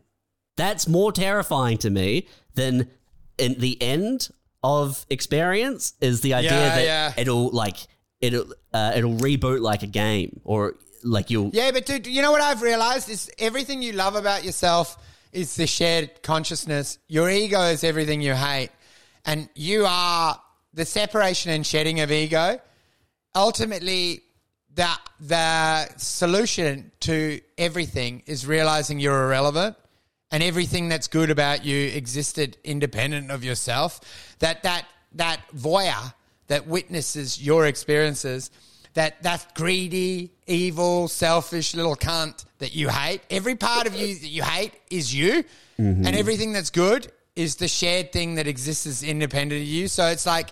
[0.56, 2.90] That's more terrifying to me than
[3.38, 4.28] in the end
[4.64, 7.12] of experience is the idea Yeah, that yeah.
[7.16, 7.76] it'll like
[8.20, 10.74] it'll uh, it'll reboot like a game or
[11.04, 14.44] like you'll Yeah, but dude, you know what I've realized is everything you love about
[14.44, 14.96] yourself
[15.32, 16.98] is the shared consciousness.
[17.08, 18.70] Your ego is everything you hate.
[19.24, 20.40] And you are
[20.74, 22.60] the separation and shedding of ego.
[23.34, 24.22] Ultimately,
[24.74, 24.88] the
[25.20, 29.76] the solution to everything is realizing you're irrelevant
[30.30, 34.00] and everything that's good about you existed independent of yourself.
[34.38, 36.14] That that that voyeur
[36.48, 38.50] that witnesses your experiences,
[38.94, 43.20] that that greedy, evil, selfish little cunt that you hate.
[43.30, 45.44] Every part of you that you hate is you,
[45.78, 49.88] and everything that's good is the shared thing that exists as independent of you.
[49.88, 50.50] So it's like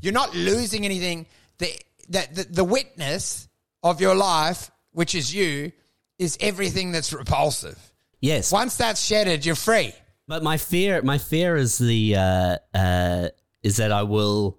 [0.00, 1.26] you're not losing anything.
[1.58, 1.72] The
[2.10, 3.48] that the, the witness
[3.82, 5.72] of your life, which is you,
[6.18, 7.78] is everything that's repulsive.
[8.20, 9.92] yes Once that's shedded, you're free.
[10.26, 13.28] But my fear, my fear is the uh, uh,
[13.62, 14.57] is that I will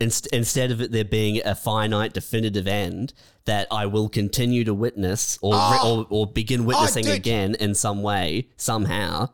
[0.00, 3.12] inst- instead of it there being a finite, definitive end,
[3.44, 6.06] that I will continue to witness or Oh.
[6.10, 7.14] or, or begin oh, witnessing dude.
[7.14, 9.28] again in some way, somehow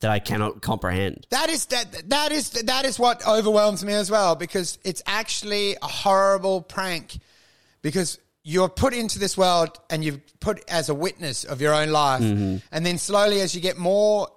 [0.00, 1.26] that I cannot comprehend.
[1.30, 5.76] That is that that is that is what overwhelms me as well because it's actually
[5.80, 7.18] a horrible prank
[7.82, 11.90] because you're put into this world and you're put as a witness of your own
[11.90, 12.56] life mm-hmm.
[12.72, 14.28] and then slowly as you get more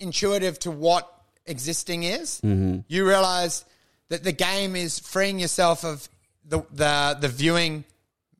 [0.00, 1.12] intuitive to what
[1.44, 2.78] existing is mm-hmm.
[2.88, 3.66] you realize
[4.12, 6.06] that the game is freeing yourself of
[6.44, 7.82] the the the viewing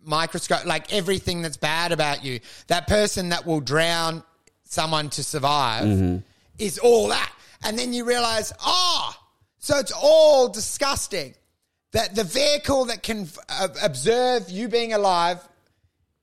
[0.05, 2.41] microscope like everything that's bad about you.
[2.67, 4.23] That person that will drown
[4.65, 6.23] someone to survive
[6.59, 7.33] is all that.
[7.65, 9.15] And then you realize oh
[9.61, 11.35] so it's all disgusting
[11.93, 15.39] that the vehicle that can uh, observe you being alive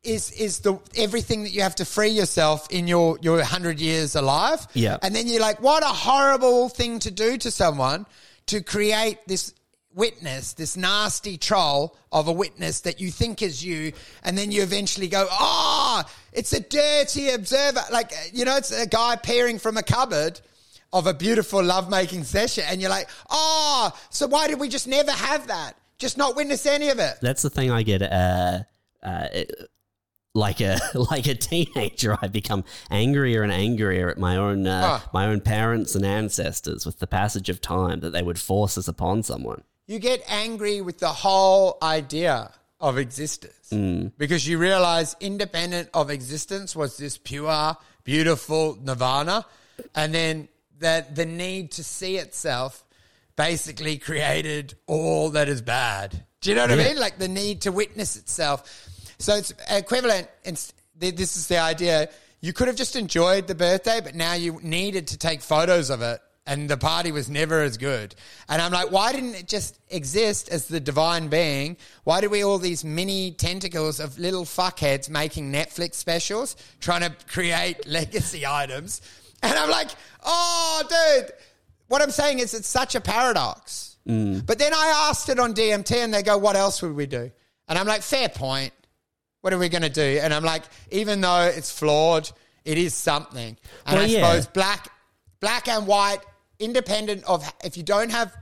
[0.04, 4.16] is is the everything that you have to free yourself in your your 100 years
[4.16, 4.68] alive.
[4.76, 4.98] Yeah.
[5.02, 8.06] and then you're like what a horrible thing to do to someone
[8.50, 9.54] to create this
[9.96, 13.92] witness this nasty troll of a witness that you think is you
[14.24, 18.86] and then you eventually go oh it's a dirty observer like you know it's a
[18.86, 20.40] guy peering from a cupboard
[20.94, 25.12] of a beautiful lovemaking session and you're like oh so why did we just never
[25.12, 28.02] have that just not witness any of it That's the thing I get.
[28.02, 28.60] Uh,
[29.04, 29.28] uh,
[30.40, 30.80] like a
[31.12, 35.94] like a teenager, I become angrier and angrier at my own uh, my own parents
[35.96, 39.62] and ancestors with the passage of time that they would force us upon someone.
[39.86, 43.70] you get angry with the whole idea of existence
[44.18, 49.46] because you realize independent of existence was this pure, beautiful nirvana,
[49.94, 50.48] and then
[50.80, 52.84] that the need to see itself
[53.36, 56.24] basically created all that is bad.
[56.42, 56.98] Do you know what I mean?
[56.98, 58.89] Like the need to witness itself.
[59.20, 60.28] So it's equivalent.
[60.46, 60.56] And
[60.98, 62.10] this is the idea.
[62.42, 66.02] You could have just enjoyed the birthday, but now you needed to take photos of
[66.02, 66.22] it.
[66.48, 68.16] And the party was never as good.
[68.48, 71.78] And I'm like, why didn't it just exist as the divine being?
[72.06, 77.16] Why do we all these mini tentacles of little fuckheads making Netflix specials, trying to
[77.28, 79.02] create legacy items?
[79.44, 79.90] And I'm like,
[80.24, 81.34] oh, dude,
[81.88, 83.98] what I'm saying is it's such a paradox.
[84.08, 84.44] Mm.
[84.44, 87.30] But then I asked it on DMT and they go, what else would we do?
[87.68, 88.74] And I'm like, fair point.
[89.42, 90.20] What are we going to do?
[90.22, 92.30] And I'm like, even though it's flawed,
[92.66, 93.58] it is something.
[93.86, 94.28] And Well, I yeah.
[94.28, 94.90] suppose black,
[95.40, 96.20] black and white,
[96.60, 98.36] independent of if you don't have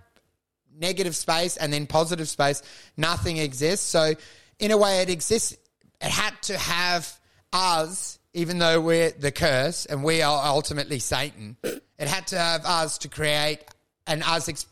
[0.76, 2.62] negative space and then positive space,
[2.98, 3.86] nothing exists.
[3.86, 4.14] So
[4.60, 5.56] in a way, it exists.
[6.02, 7.12] It had to have
[7.54, 11.58] us, even though we're the curse and we are ultimately Satan.
[11.64, 13.60] It had to have us to create
[14.06, 14.66] and us ex-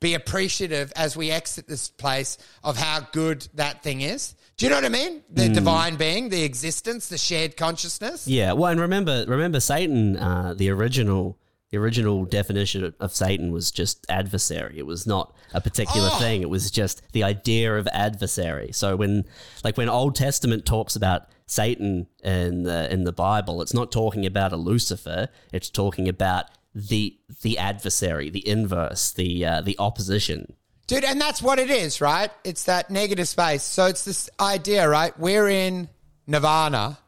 [0.00, 4.34] be appreciative as we exit this place of how good that thing is.
[4.56, 5.22] Do you know what I mean?
[5.30, 8.26] The divine being, the existence, the shared consciousness.
[8.26, 10.16] Yeah, well, and remember, remember Satan.
[10.16, 11.36] Uh, the original,
[11.70, 14.78] the original definition of Satan was just adversary.
[14.78, 16.18] It was not a particular Oh.
[16.18, 16.40] thing.
[16.40, 18.72] It was just the idea of adversary.
[18.72, 19.26] So when,
[19.62, 24.24] like, when Old Testament talks about Satan in the in the Bible, it's not talking
[24.24, 25.28] about a Lucifer.
[25.52, 30.54] It's talking about the the adversary, the inverse, the uh, the opposition.
[30.86, 32.30] Dude, and that's what it is, right?
[32.44, 33.64] It's that negative space.
[33.64, 35.18] So it's this idea, right?
[35.18, 35.88] We're in
[36.28, 36.98] nirvana,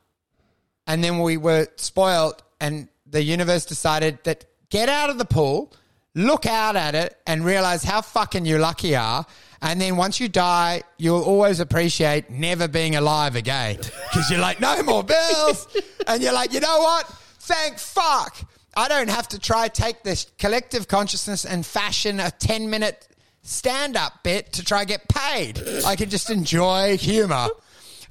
[0.86, 5.72] and then we were spoiled, and the universe decided that get out of the pool,
[6.14, 9.24] look out at it, and realize how fucking you lucky are.
[9.62, 13.76] And then once you die, you'll always appreciate never being alive again
[14.10, 15.68] because you're like, no more bills.
[16.06, 17.06] and you're like, you know what?
[17.40, 18.38] Thank fuck.
[18.76, 23.08] I don't have to try take this collective consciousness and fashion a 10 minute
[23.48, 25.60] stand up bit to try and get paid.
[25.84, 27.48] I can just enjoy humor.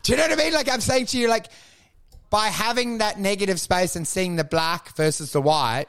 [0.03, 0.53] Do you know what I mean?
[0.53, 1.47] Like I'm saying to you, like
[2.29, 5.85] by having that negative space and seeing the black versus the white,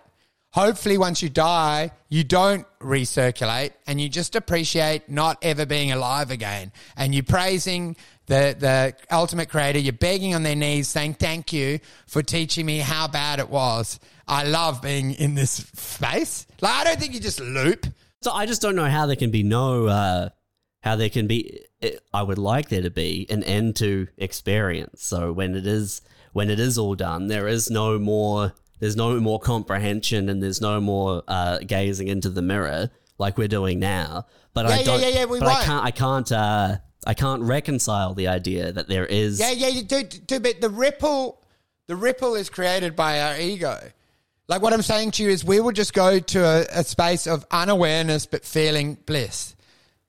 [0.51, 6.31] hopefully once you die, you don't recirculate and you just appreciate not ever being alive
[6.31, 6.71] again.
[6.97, 7.97] And you're praising
[8.27, 9.79] the, the ultimate creator.
[9.79, 13.99] You're begging on their knees saying, thank you for teaching me how bad it was.
[14.27, 16.47] I love being in this space.
[16.61, 17.87] Like, I don't think you just loop.
[18.23, 20.29] So I just don't know how there can be no, uh,
[20.83, 21.65] how there can be.
[22.13, 25.03] I would like there to be an end to experience.
[25.05, 26.03] So when it is
[26.33, 28.53] when it is all done, there is no more.
[28.81, 33.49] There's no more comprehension, and there's no more uh, gazing into the mirror like we're
[33.49, 34.27] doing now.
[34.55, 35.01] But Yeah, I yeah, don't.
[35.03, 35.65] yeah, yeah, we but I won't.
[35.65, 35.85] can't.
[35.85, 36.33] I can't.
[36.33, 39.41] Uh, I can't reconcile the idea that there is.
[39.41, 41.43] Yeah, yeah, do, do, but the ripple,
[41.87, 43.79] the ripple is created by our ego.
[44.49, 47.27] Like what I'm saying to you is, we will just go to a, a space
[47.27, 49.55] of unawareness but feeling bliss.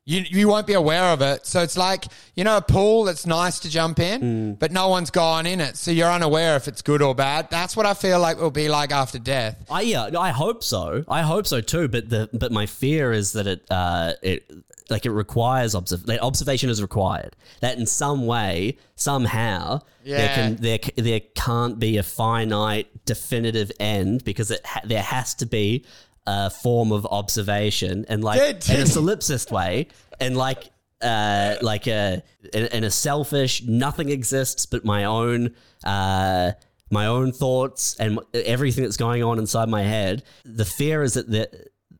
[0.05, 3.27] You you won't be aware of it, so it's like you know a pool that's
[3.27, 6.81] nice to jump in, but no one's gone in it, so you're unaware if it's
[6.81, 7.51] good or bad.
[7.51, 9.63] That's what I feel like will be like after death.
[9.69, 11.03] I yeah, I hope so.
[11.07, 11.89] I hope so too.
[11.89, 14.49] But the but my fear is that it uh it
[14.89, 17.35] like it requires observ- that observation is required.
[17.61, 20.35] That in some way, somehow, there Yeah.
[20.35, 25.45] can there there can't be a finite definitive end because it ha- there has to
[25.45, 25.85] be
[26.27, 29.87] a form of observation and like in a solipsist way
[30.19, 30.69] and like
[31.01, 32.21] uh like a
[32.53, 36.51] in, in a selfish nothing exists but my own uh
[36.91, 41.29] my own thoughts and everything that's going on inside my head the fear is that
[41.31, 41.49] the,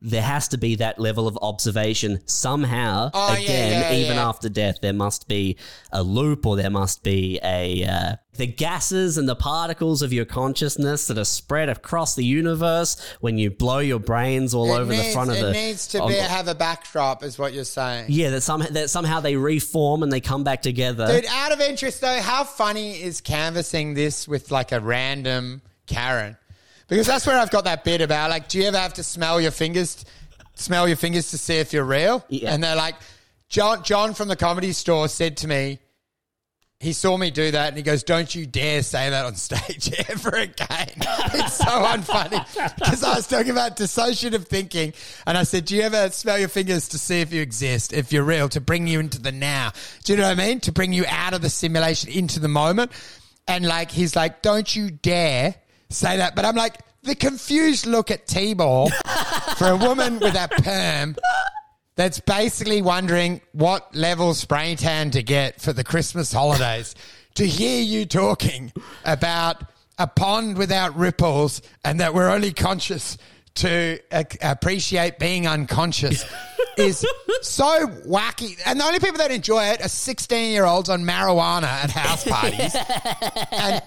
[0.02, 4.28] there has to be that level of observation somehow Oh, again yeah, even yeah.
[4.28, 5.56] after death there must be
[5.92, 10.24] a loop or there must be a uh, the gases and the particles of your
[10.24, 14.92] consciousness that are spread across the universe when you blow your brains all It over
[14.92, 17.64] needs, the front of it the needs to be have a backdrop, is what you're
[17.64, 18.06] saying.
[18.08, 21.06] yeah, that somehow that somehow they reform and they come back together.
[21.08, 26.36] Dude, out of interest though, how funny is canvassing this with like a random Karen?
[26.90, 29.40] Because that's where I've got that bit about like, do you ever have to smell
[29.40, 30.04] your fingers,
[30.56, 32.24] smell your fingers to see if you're real?
[32.28, 32.52] Yeah.
[32.52, 32.96] And they're like,
[33.48, 35.78] John, John from the comedy store said to me,
[36.80, 39.92] he saw me do that and he goes, Don't you dare say that on stage
[40.08, 40.88] ever again.
[40.98, 42.44] it's so unfunny.
[42.74, 44.92] Because I was talking about dissociative thinking
[45.26, 48.12] and I said, Do you ever smell your fingers to see if you exist, if
[48.12, 49.70] you're real, to bring you into the now?
[50.02, 50.58] Do you know what I mean?
[50.60, 52.90] To bring you out of the simulation into the moment.
[53.46, 55.54] And like, he's like, Don't you dare
[55.90, 56.34] say that.
[56.34, 58.90] But I'm like, the confused look at T-Ball
[59.56, 61.16] for a woman with a perm
[61.96, 66.94] that's basically wondering what level spray tan to get for the Christmas holidays.
[67.34, 68.72] to hear you talking
[69.04, 69.62] about
[69.98, 73.18] a pond without ripples and that we're only conscious
[73.60, 76.24] to uh, appreciate being unconscious
[76.76, 77.04] is
[77.42, 78.58] so wacky.
[78.66, 82.24] And the only people that enjoy it are 16 year olds on marijuana at house
[82.24, 82.74] parties.
[83.52, 83.82] and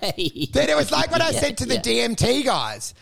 [0.54, 2.94] then it was like what I said to the DMT guys.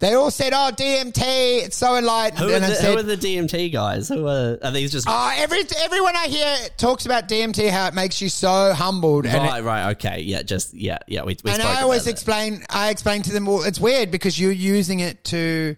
[0.00, 1.18] They all said, "Oh, DMT,
[1.62, 4.08] it's so enlightened." who, are the, said, who are the DMT guys?
[4.08, 7.92] Who are are these just Oh, every everyone I hear talks about DMT, how it
[7.92, 9.62] makes you so humbled, and, it- right?
[9.62, 9.90] Right?
[9.90, 11.24] Okay, yeah, just yeah, yeah.
[11.24, 12.64] We, we and I always explain.
[12.70, 15.76] I explain to them, well, it's weird because you're using it to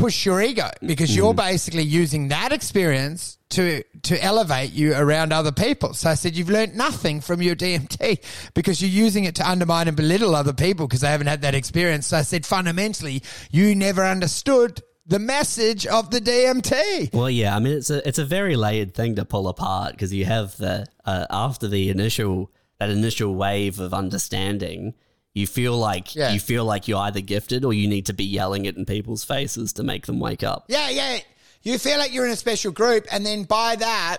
[0.00, 5.52] push your ego because you're basically using that experience to to elevate you around other
[5.52, 5.92] people.
[5.94, 9.88] So I said, you've learned nothing from your DMT because you're using it to undermine
[9.88, 12.06] and belittle other people because they haven't had that experience.
[12.06, 17.12] So I said, fundamentally, you never understood the message of the DMT.
[17.12, 20.14] Well, yeah, I mean it's a it's a very layered thing to pull apart because
[20.14, 24.94] you have the uh, after the initial that initial wave of understanding,
[25.34, 26.32] you feel like Yeah.
[26.32, 29.24] you feel like you're either gifted or you need to be yelling it in people's
[29.24, 30.64] faces to make them wake up.
[30.68, 31.18] Yeah, yeah.
[31.62, 34.18] You feel like you're in a special group, and then by that,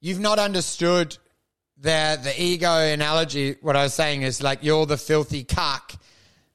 [0.00, 1.16] you've not understood
[1.78, 3.56] the the ego analogy.
[3.62, 5.94] What I was saying is like you're the filthy cuck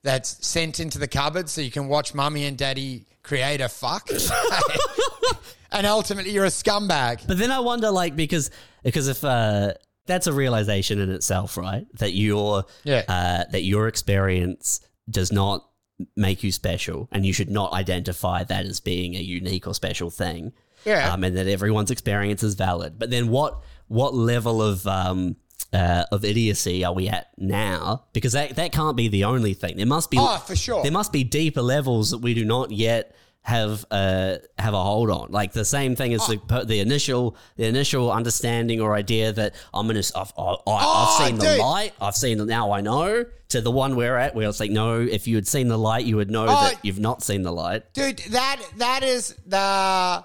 [0.03, 4.09] that's sent into the cupboard so you can watch mummy and daddy create a fuck.
[5.71, 7.27] and ultimately you're a scumbag.
[7.27, 8.49] But then I wonder, like, because
[8.83, 9.73] because if uh,
[10.05, 11.85] that's a realization in itself, right?
[11.99, 13.03] That your Yeah.
[13.07, 15.67] uh, that your experience does not
[16.15, 20.09] make you special, and you should not identify that as being a unique or special
[20.09, 20.53] thing.
[20.83, 21.13] Yeah.
[21.13, 22.97] um, and that everyone's experience is valid.
[22.97, 25.35] But then what what level of um,
[25.71, 28.05] uh, of idiocy are we at now?
[28.13, 29.77] Because that that can't be the only thing.
[29.77, 30.81] There must be Oh, for sure.
[30.81, 35.09] there must be deeper levels that we do not yet have uh have a hold
[35.09, 36.35] on like the same thing as Oh.
[36.47, 41.25] the the initial the initial understanding or idea that i'm gonna i've, I, Oh, I've
[41.27, 44.47] seen the light i've seen the now i know to the one we're at where
[44.47, 46.69] it's like no if you had seen the light you would know Oh.
[46.69, 50.23] that you've not seen the light Dude, that that is the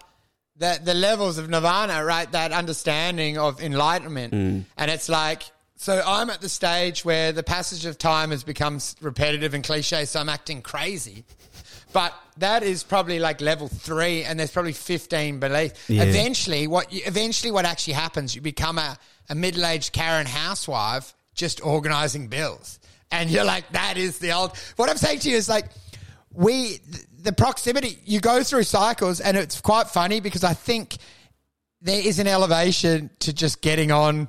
[0.59, 2.31] the the levels of nirvana, right?
[2.33, 5.43] That understanding of enlightenment, and it's like.
[5.79, 10.07] So I'm at the stage where the passage of time has become repetitive and cliche,
[10.07, 11.25] so I'm acting crazy.
[11.97, 15.89] But that is probably like level three, and there's probably 15 beneath.
[15.89, 16.03] Yeah.
[16.03, 18.99] Eventually, what you, eventually what actually happens, you become a,
[19.31, 22.81] a middle aged Karen housewife just organizing bills,
[23.11, 24.55] and you're like, that is the old.
[24.77, 25.71] What I'm saying to you is like,
[26.35, 26.81] we
[27.23, 27.99] the proximity.
[28.05, 30.99] You go through cycles, and it's quite funny because I think
[31.81, 34.29] there is an elevation to just getting on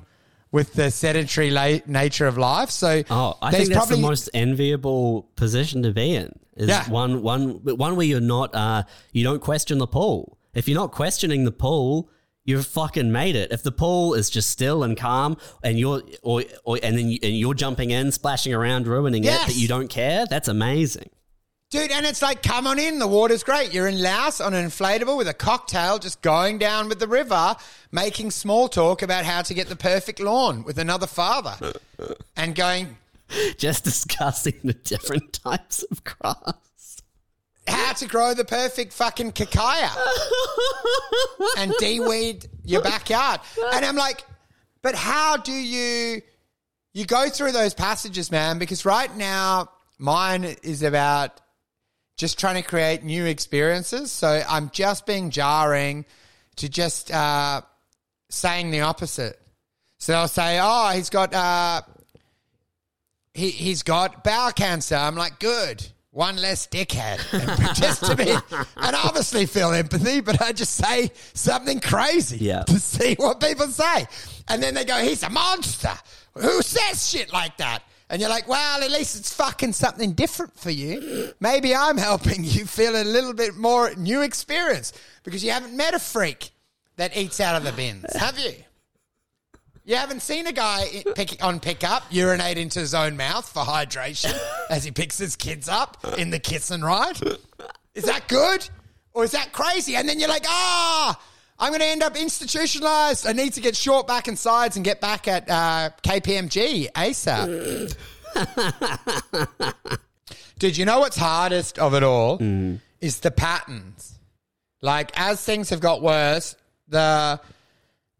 [0.50, 2.70] with the sedentary la- nature of life.
[2.70, 6.32] So Oh, I think that's the most enviable position to be in.
[6.56, 6.88] Is Yeah.
[6.90, 8.82] one one one where you're not uh
[9.12, 10.38] you don't question the pool.
[10.54, 12.10] If you're not questioning the pool,
[12.44, 13.52] you've fucking made it.
[13.52, 17.18] If the pool is just still and calm, and you're or or and then you,
[17.22, 19.46] and you're jumping in, splashing around, ruining it, Yes.
[19.46, 21.10] but you don't care, that's amazing.
[21.70, 22.98] Dude, and it's like, come on in.
[22.98, 23.74] The water's great.
[23.74, 27.56] You're in Laos on an inflatable with a cocktail, just going down with the river,
[27.92, 31.74] making small talk about how to get the perfect lawn with another father,
[32.36, 32.96] and going
[33.58, 37.02] Just discussing the different types of grass.
[37.66, 39.88] how to grow the perfect fucking cacao
[41.58, 43.40] and de-weed your backyard.
[43.74, 44.24] And I'm like,
[44.82, 46.22] but how do you
[46.94, 48.58] you go through those passages, man?
[48.58, 51.40] Because right now mine is about
[52.18, 54.12] just trying to create new experiences.
[54.12, 56.04] So I'm just being jarring
[56.56, 57.62] to just uh,
[58.28, 59.40] saying the opposite.
[59.98, 61.80] So they'll say, "Oh, he's got uh,
[63.32, 67.18] he he's got bowel cancer." I'm like, "Good, one less dickhead."
[67.66, 72.62] And just to be, and obviously feel empathy, but I just say something crazy Yeah.
[72.66, 74.06] to see what people say,
[74.48, 75.94] and then they go, "He's a monster."
[76.34, 77.80] Who says shit like that?
[78.10, 81.32] And you're like, well, at least it's fucking something different for you.
[81.40, 84.92] Maybe I'm helping you feel a little bit more new experience
[85.24, 86.50] because you haven't met a freak
[86.96, 88.52] that eats out of the bins, have you?
[89.84, 94.38] You haven't seen a guy pick, on pickup urinate into his own mouth for hydration
[94.68, 97.18] as he picks his kids up in the kiss and ride?
[97.94, 98.68] Is that good?
[99.14, 99.96] Or is that crazy?
[99.96, 101.18] And then you're like, ah,
[101.58, 103.26] I'm going to end up institutionalized.
[103.26, 107.96] I need to get short back and sides and get back at uh, KPMG ASAP.
[110.58, 112.38] Dude, you know what's hardest of it all
[113.00, 114.18] is the patterns.
[114.82, 116.56] Like as things have got worse,
[116.88, 117.40] the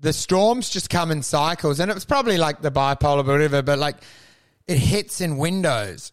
[0.01, 3.62] the storms just come in cycles, and it was probably like the bipolar, whatever.
[3.62, 3.97] But like
[4.66, 6.12] it hits in windows,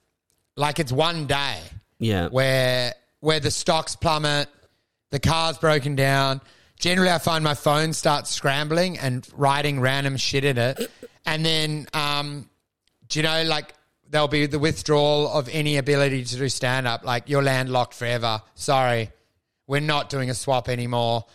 [0.56, 1.60] like it's one day
[2.00, 2.30] Yeah.
[2.30, 4.50] where where the stocks plummet,
[5.12, 6.42] the car's broken down.
[6.80, 10.92] Generally, I find my phone starts scrambling and writing random shit in it,
[11.26, 12.50] and then um,
[13.08, 13.74] do you know like
[14.10, 17.04] there'll be the withdrawal of any ability to do stand up.
[17.04, 18.42] Like you're landlocked forever.
[18.56, 19.12] Sorry,
[19.68, 21.26] we're not doing a swap anymore.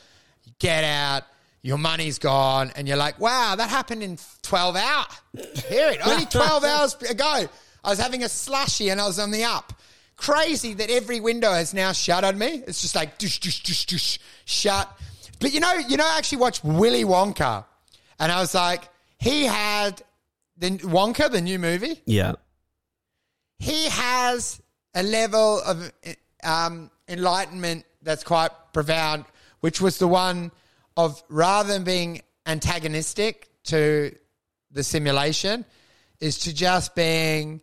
[0.58, 1.24] Get out.
[1.62, 5.06] Your money's gone, and you're like, wow, that happened in 12 hours.
[5.68, 6.00] Period.
[6.02, 7.44] Only 12 hours ago,
[7.84, 9.74] I was having a slushy and I was on the up.
[10.16, 12.62] Crazy that every window has now shut on me.
[12.66, 14.99] It's just like dush, dush, dush, dush, shut.
[15.40, 17.64] But you know, you know, I actually watched Willy Wonka,
[18.18, 18.88] and I was like,
[19.18, 20.02] he had
[20.56, 22.34] the Wonka, the new movie Yeah.
[23.58, 24.60] he has
[24.94, 25.90] a level of
[26.44, 29.24] um, enlightenment that's quite profound,
[29.60, 30.50] which was the one
[30.96, 34.14] of rather than being antagonistic to
[34.70, 35.64] the simulation,
[36.20, 37.60] is to just being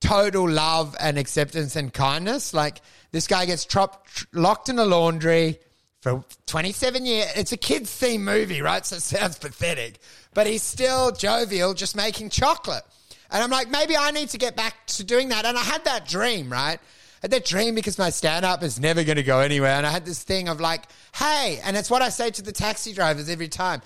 [0.00, 2.52] total love and acceptance and kindness.
[2.54, 2.80] Like
[3.12, 5.58] this guy gets trop- tr- locked in a laundry
[6.04, 7.28] for 27 years.
[7.34, 8.84] It's a kids' theme movie, right?
[8.84, 9.98] So it sounds pathetic,
[10.34, 12.84] but he's still jovial, just making chocolate.
[13.30, 15.46] And I'm like, maybe I need to get back to doing that.
[15.46, 16.78] And I had that dream, right?
[16.78, 19.72] I had that dream because my stand up is never going to go anywhere.
[19.72, 20.82] And I had this thing of like,
[21.14, 23.80] hey, and it's what I say to the taxi drivers every time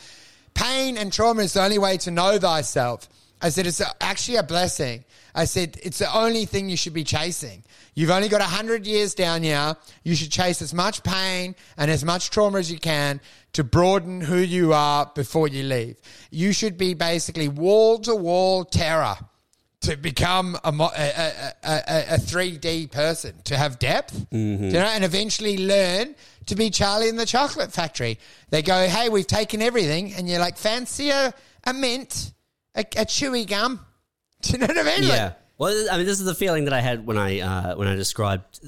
[0.55, 3.09] pain and trauma is the only way to know thyself.
[3.41, 5.05] I said, it's actually a blessing.
[5.37, 7.62] I said, it's the only thing you should be chasing.
[7.99, 9.74] You've only got 100 years down here.
[10.05, 13.20] You should chase as much pain and as much trauma as you can
[13.55, 15.96] to broaden who you are before you leave.
[16.30, 19.16] You should be basically wall to wall terror
[19.80, 24.66] to become a, a, a, a, a 3D person, to have depth, mm-hmm.
[24.66, 26.14] you know, and eventually learn
[26.46, 28.20] to be Charlie in the Chocolate Factory.
[28.51, 31.34] They go, hey, we've taken everything, and you're like, fancy a,
[31.64, 32.32] a mint,
[32.76, 33.84] a, chewy gum.
[34.42, 35.09] Do you know what I mean?
[35.09, 35.32] Like, Yeah.
[35.59, 37.95] Well, I mean, this is the feeling that I had when I uh, when I
[37.97, 38.61] described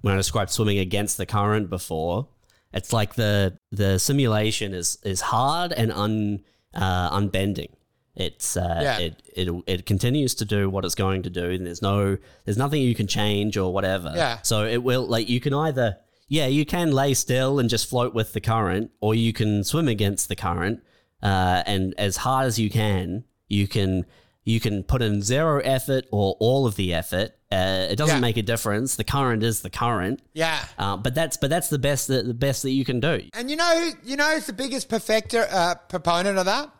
[0.00, 2.28] when I described swimming against the current before.
[2.72, 6.40] It's like the the simulation is is hard and un
[6.74, 7.70] uh, unbending.
[8.14, 8.98] It's uh, Yeah.
[8.98, 12.56] it, it it continues to do what it's going to do, and there's no there's
[12.58, 14.12] nothing you can change or whatever.
[14.16, 14.38] Yeah.
[14.42, 15.98] So it will like you can either
[16.28, 19.88] yeah you can lay still and just float with the current, or you can swim
[19.88, 20.80] against the current,
[21.22, 24.06] uh, and as hard as you can, you can
[24.46, 27.32] You can put in zero effort or all of the effort.
[27.52, 28.20] Uh, it doesn't Yeah.
[28.20, 28.94] make a difference.
[28.96, 30.20] The current is the current.
[30.34, 30.64] Yeah.
[30.78, 33.28] Uh, but that's but that's the best that the best that you can do.
[33.34, 36.70] And you know you know who's the biggest perfecter uh, proponent of that?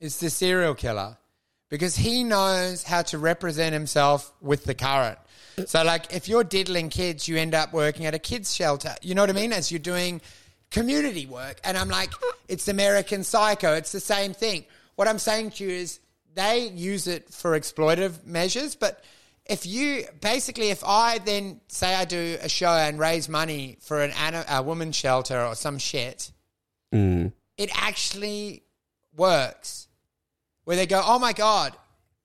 [0.00, 1.16] It's the serial killer.
[1.70, 5.18] Because he knows how to represent himself with the current.
[5.66, 8.94] So like if you're diddling kids, you end up working at a kids shelter.
[9.02, 9.52] You know what I mean?
[9.52, 10.20] As you're doing
[10.70, 11.60] community work.
[11.64, 12.10] And I'm like,
[12.48, 13.74] it's American Psycho.
[13.74, 14.64] It's the same thing.
[14.96, 15.98] What I'm saying to you is
[16.36, 19.02] they use it for exploitative measures, but
[19.46, 24.02] if you basically, if I then say I do a show and raise money for
[24.02, 26.30] an a woman's shelter or some shit,
[26.92, 27.32] mm.
[27.56, 28.62] it actually
[29.16, 29.88] works.
[30.64, 31.74] Where they go, oh my god,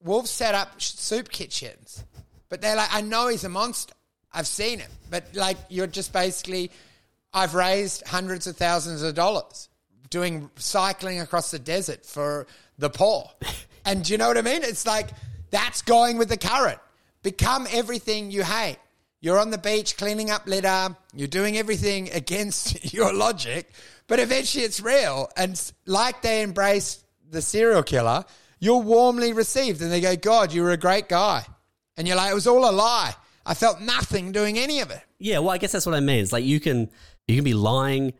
[0.03, 2.03] Wolf set up soup kitchens,
[2.49, 3.93] but they're like, I know he's a monster.
[4.33, 6.71] I've seen him, but like you're just basically,
[7.33, 9.69] I've raised hundreds of thousands of dollars
[10.09, 12.47] doing cycling across the desert for
[12.77, 13.29] the poor.
[13.85, 14.63] and do you know what I mean?
[14.63, 15.09] It's like
[15.49, 16.79] that's going with the current.
[17.23, 18.77] Become everything you hate.
[19.19, 20.95] You're on the beach cleaning up litter.
[21.13, 23.71] You're doing everything against your logic,
[24.07, 25.29] but eventually it's real.
[25.37, 28.25] And like they embrace the serial killer,
[28.59, 31.45] you're warmly received, and they go, "God, you were a great guy,"
[31.97, 33.15] and you're like, "It was all a lie.
[33.45, 36.19] I felt nothing doing any of it." Yeah, well, I guess that's what I mean.
[36.21, 36.89] It's like you can
[37.27, 38.13] you can be lying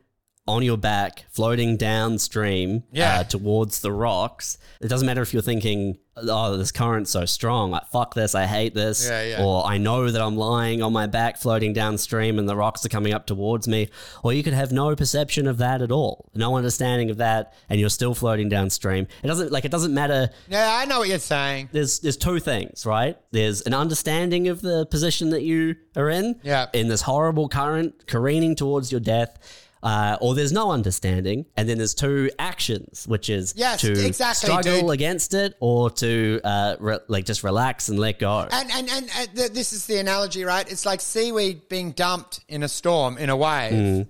[0.48, 3.20] on your back, floating downstream Yeah.
[3.20, 4.58] uh, towards the rocks.
[4.82, 7.70] It doesn't matter if you're thinking, "Oh, this current's so strong.
[7.72, 9.44] Like fuck this, I hate this," Yeah, yeah.
[9.44, 12.89] or I know that I'm lying on my back, floating downstream, and the rocks are
[12.89, 13.89] coming up towards me.
[14.24, 17.80] Or you could have no perception of that at all, no understanding of that, and
[17.80, 19.08] you're still floating downstream.
[19.24, 21.70] It doesn't like it doesn't matter Yeah, I know what you're saying.
[21.72, 23.16] there's there's two things, right?
[23.32, 26.66] There's an understanding of the position that you are in, Yeah.
[26.74, 29.38] in this horrible current careening towards your death,
[29.84, 34.47] uh, or there's no understanding, and then there's two actions, which is Yes, to exactly,
[34.47, 34.91] struggle dude.
[34.91, 38.47] against it or to uh, re- like just relax and let go.
[38.51, 40.69] And and and uh, th- this is the analogy, right?
[40.71, 44.05] It's like seaweed being dumped in a storm in a wave,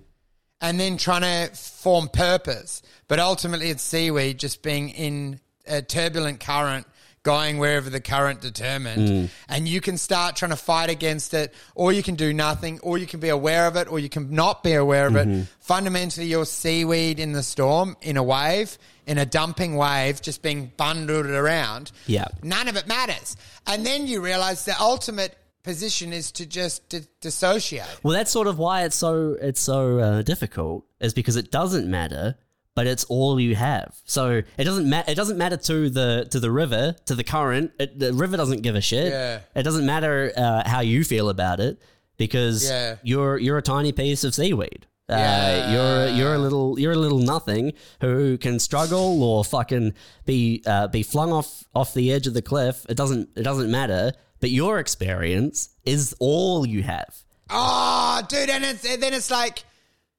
[0.60, 2.82] and then trying to form purpose.
[3.08, 6.86] But ultimately, it's seaweed just being in a turbulent current,
[7.22, 9.30] going wherever the current determined.
[9.48, 12.98] And you can start trying to fight against it, or you can do nothing, or
[12.98, 15.46] you can be aware of it, or you can not be aware of it.
[15.60, 20.72] Fundamentally, you're seaweed in the storm, in a wave, in a dumping wave, just being
[20.76, 21.92] bundled around.
[22.06, 22.26] Yeah.
[22.42, 23.36] None of it matters.
[23.66, 27.86] And then you realize the ultimate position is to just di- dissociate.
[28.02, 31.88] Well, that's sort of why it's so it's so uh, difficult, is because it doesn't
[31.88, 32.36] matter,
[32.74, 33.94] but it's all you have.
[34.04, 35.10] So it doesn't matter.
[35.10, 37.72] It doesn't matter to the to the river, to the current.
[37.78, 39.12] It, the river doesn't give a shit.
[39.12, 39.40] Yeah.
[39.54, 41.80] It doesn't matter uh, how you feel about it
[42.16, 42.96] because Yeah.
[43.02, 44.86] you're you're a tiny piece of seaweed.
[45.08, 45.72] Uh, Yeah.
[45.72, 49.92] you're you're a little you're a little nothing who can struggle or fucking
[50.24, 52.86] be uh, be flung off off the edge of the cliff.
[52.88, 54.12] It doesn't it doesn't matter.
[54.40, 57.14] But your experience is all you have.
[57.48, 59.62] Oh, dude, and it's, and then it's like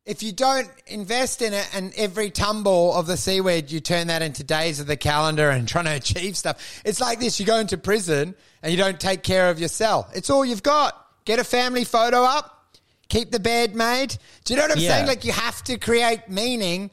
[0.06, 4.22] if you don't invest in it and every tumble of the seaweed, you turn that
[4.22, 6.82] into days of the calendar and trying to achieve stuff.
[6.84, 10.10] It's like this you go into prison and you don't take care of yourself.
[10.16, 11.00] It's all you've got.
[11.26, 12.76] Get a family photo up,
[13.08, 14.18] keep the bed made.
[14.44, 14.90] Do you know what I'm Yeah.
[14.96, 15.08] saying?
[15.08, 16.92] Like you have to create meaning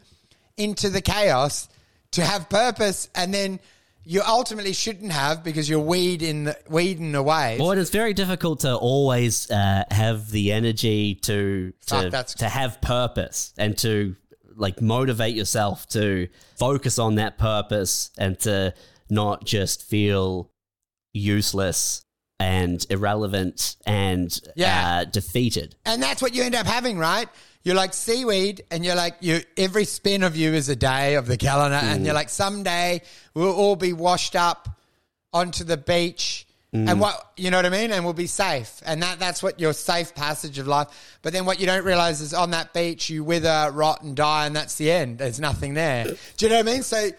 [0.57, 1.69] into the chaos
[2.13, 3.59] to have purpose and then
[4.05, 7.59] you ultimately shouldn't have because you're weed in the, weeding away.
[7.61, 12.49] Well, it's very difficult to always uh, have the energy to Fuck, to, that's- to
[12.49, 14.17] have purpose and to
[14.57, 16.29] like motivate yourself to
[16.59, 18.75] focus on that purpose and to
[19.09, 20.51] not just feel
[21.13, 22.05] useless
[22.39, 25.01] and irrelevant and Yeah.
[25.01, 25.77] uh, defeated.
[25.85, 27.29] And that's what you end up having, right?
[27.63, 29.41] You're like seaweed, and you're like you.
[29.57, 32.17] Every spin of you is a day of the calendar, and you're mm.
[32.17, 33.03] like someday
[33.35, 34.69] we'll all be washed up
[35.33, 36.99] onto the beach, and mm.
[36.99, 39.75] what you know what I mean, and we'll be safe, and that that's what your
[39.75, 41.19] safe passage of life.
[41.21, 44.47] But then what you don't realize is on that beach you wither, rot, and die,
[44.47, 45.19] and that's the end.
[45.19, 46.05] There's nothing there.
[46.05, 46.83] Do you know what I mean?
[46.83, 47.11] So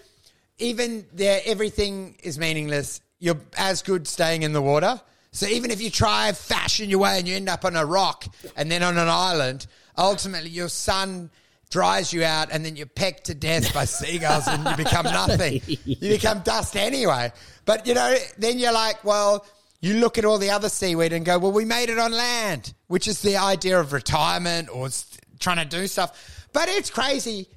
[0.57, 2.99] even there, everything is meaningless.
[3.19, 4.99] You're as good staying in the water.
[5.33, 8.25] So even if you try fashion your way and you end up on a rock
[8.57, 9.65] and then on an island,
[9.97, 11.29] ultimately your sun
[11.69, 15.61] dries you out and then you're pecked to death by seagulls and you become nothing.
[15.65, 17.31] You become dust anyway.
[17.65, 19.45] But you know, then you're like, well,
[19.79, 22.73] you look at all the other seaweed and go, well, we made it on land,
[22.87, 24.89] which is the idea of retirement or
[25.39, 26.47] trying to do stuff.
[26.53, 27.47] But it's crazy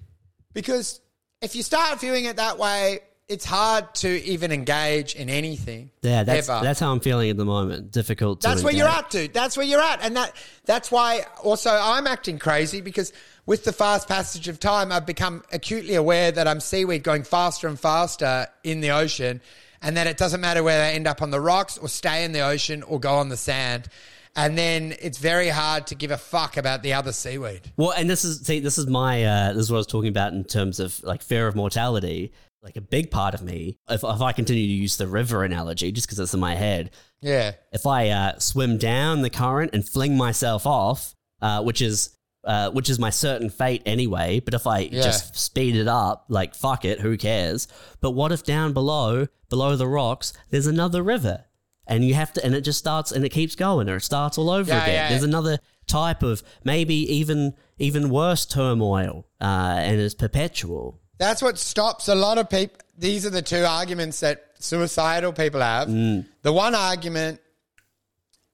[0.54, 1.00] because
[1.42, 5.90] if you start viewing it that way, it's hard to even engage in anything.
[6.02, 6.62] Yeah, that's ever.
[6.62, 7.90] that's how I'm feeling at the moment.
[7.90, 8.42] Difficult.
[8.42, 9.32] To That's where you're at, dude.
[9.32, 13.12] That's where you're at, and that that's why also I'm acting crazy because
[13.46, 17.66] with the fast passage of time, I've become acutely aware that I'm seaweed going faster
[17.66, 19.40] and faster in the ocean,
[19.80, 22.32] and that it doesn't matter whether they end up on the rocks or stay in
[22.32, 23.88] the ocean or go on the sand.
[24.36, 27.70] And then it's very hard to give a fuck about the other seaweed.
[27.76, 30.08] Well, and this is see, this is my uh, this is what I was talking
[30.08, 32.32] about in terms of like fear of mortality.
[32.64, 35.92] Like a big part of me, if, if I continue to use the river analogy,
[35.92, 36.90] just because it's in my head,
[37.20, 37.52] Yeah.
[37.72, 42.10] if I uh, swim down the current and fling myself off, uh, which is
[42.44, 44.38] uh, which is my certain fate anyway.
[44.40, 45.02] But if I Yeah.
[45.02, 47.68] just speed it up, like fuck it, who cares?
[48.00, 51.44] But what if down below, below the rocks, there's another river,
[51.86, 54.36] and you have to, and it just starts and it keeps going, or it starts
[54.38, 54.94] all over Yeah, again.
[54.94, 55.08] yeah.
[55.10, 61.00] There's another type of maybe even even worse turmoil, uh, and it's perpetual.
[61.18, 62.76] That's what stops a lot of people.
[62.98, 65.88] These are the two arguments that suicidal people have.
[65.88, 67.40] The one argument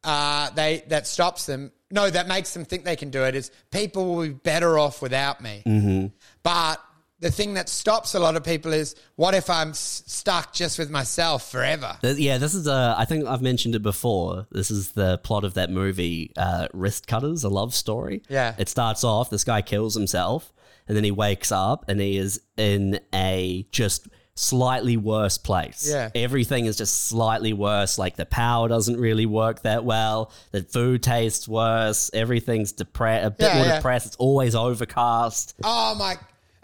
[0.03, 3.51] uh, they that stops them, no, that makes them think they can do it is
[3.71, 6.11] people will be better off without me.
[6.43, 6.81] But
[7.19, 10.79] the thing that stops a lot of people is what if I'm s- stuck just
[10.79, 11.99] with myself forever?
[12.03, 12.95] Yeah, this is a.
[12.97, 14.47] I think I've mentioned it before.
[14.51, 18.23] This is the plot of that movie, uh, Wristcutters, a love story.
[18.31, 18.55] Yeah.
[18.57, 20.51] It starts off, this guy kills himself,
[20.91, 25.89] and then he wakes up and he is in a just slightly worse place.
[25.89, 26.11] Yeah.
[26.17, 27.97] Everything is just slightly worse.
[27.97, 30.33] Like the power doesn't really work that well.
[30.51, 32.11] The food tastes worse.
[32.13, 33.77] Everything's depressed, a bit Yeah, more yeah.
[33.77, 34.07] depressed.
[34.07, 35.55] It's always overcast.
[35.63, 36.17] Oh my!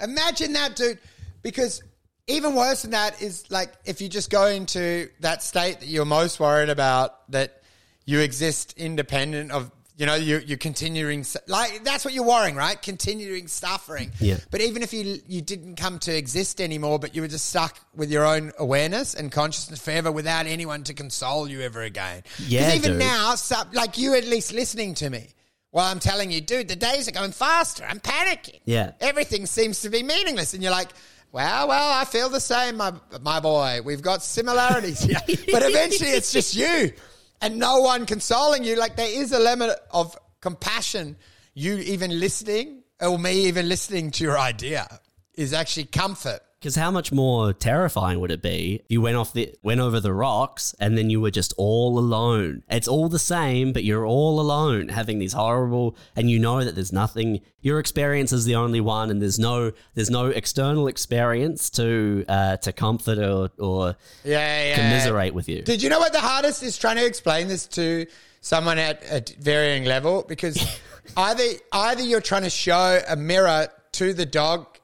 [0.02, 0.98] Imagine that, dude.
[1.42, 1.84] Because
[2.26, 6.04] even worse than that is like if you just go into that state that you're
[6.04, 7.62] most worried about, that
[8.06, 12.80] you exist independent of, you know, you, you're continuing like that's what you're worrying, right?
[12.80, 14.10] Continuing suffering.
[14.20, 14.36] Yeah.
[14.50, 17.78] But even if you you didn't come to exist anymore, but you were just stuck
[17.94, 22.22] with your own awareness and consciousness forever without anyone to console you ever again.
[22.46, 22.98] Yeah, even dude.
[23.00, 23.34] now,
[23.72, 25.28] like you at least listening to me.
[25.72, 27.84] Well, I'm telling you, dude, the days are going faster.
[27.88, 28.92] I'm panicking Yeah.
[29.00, 30.88] everything seems to be meaningless and you're like
[31.32, 35.18] well well i feel the same my, my boy we've got similarities here
[35.50, 36.92] but eventually it's just you
[37.40, 38.76] and no one consoling you.
[38.76, 41.16] Like there is a limit of compassion.
[41.54, 44.86] You even listening or me even listening to your idea
[45.34, 49.34] is actually comfort Because how much more terrifying would it be if you went off
[49.34, 52.62] the went over the rocks and then you were just all alone?
[52.70, 56.74] It's all the same, but you're all alone, having these horrible, and you know that
[56.74, 57.42] there's nothing.
[57.60, 62.56] Your experience is the only one, and there's no there's no external experience to uh,
[62.58, 65.60] to comfort or or yeah yeah commiserate with you.
[65.62, 68.06] Did you know what the hardest is trying to explain this to
[68.40, 70.24] someone at a varying level?
[70.26, 70.58] Because
[71.18, 74.75] either either you're trying to show a mirror to the dog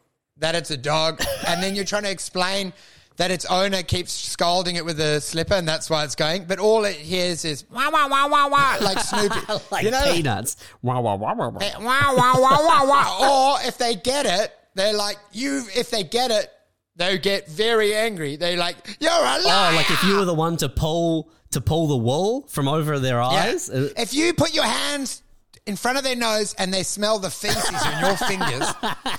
[0.43, 2.73] that it's a dog, and then you're trying to explain
[3.17, 6.45] that its owner keeps scolding it with a slipper, and that's why it's going.
[6.45, 9.41] But all it hears is wah wah wah wah wah, like Snoopy,
[9.71, 10.57] like you know, peanuts.
[10.83, 11.61] Wah, wah, wah, wah, wah.
[11.61, 13.55] Eh, wah wah wah wah wah.
[13.57, 15.65] Or if they get it, they're like you.
[15.77, 16.51] If they get it,
[16.97, 18.37] they get very angry.
[18.37, 19.43] They like you're a liar.
[19.73, 22.99] Oh, like if you were the one to pull to pull the wool from over
[22.99, 23.69] their eyes.
[23.69, 25.22] uh, If you put your hands
[25.67, 28.67] in front of their nose and they smell the feces on your fingers,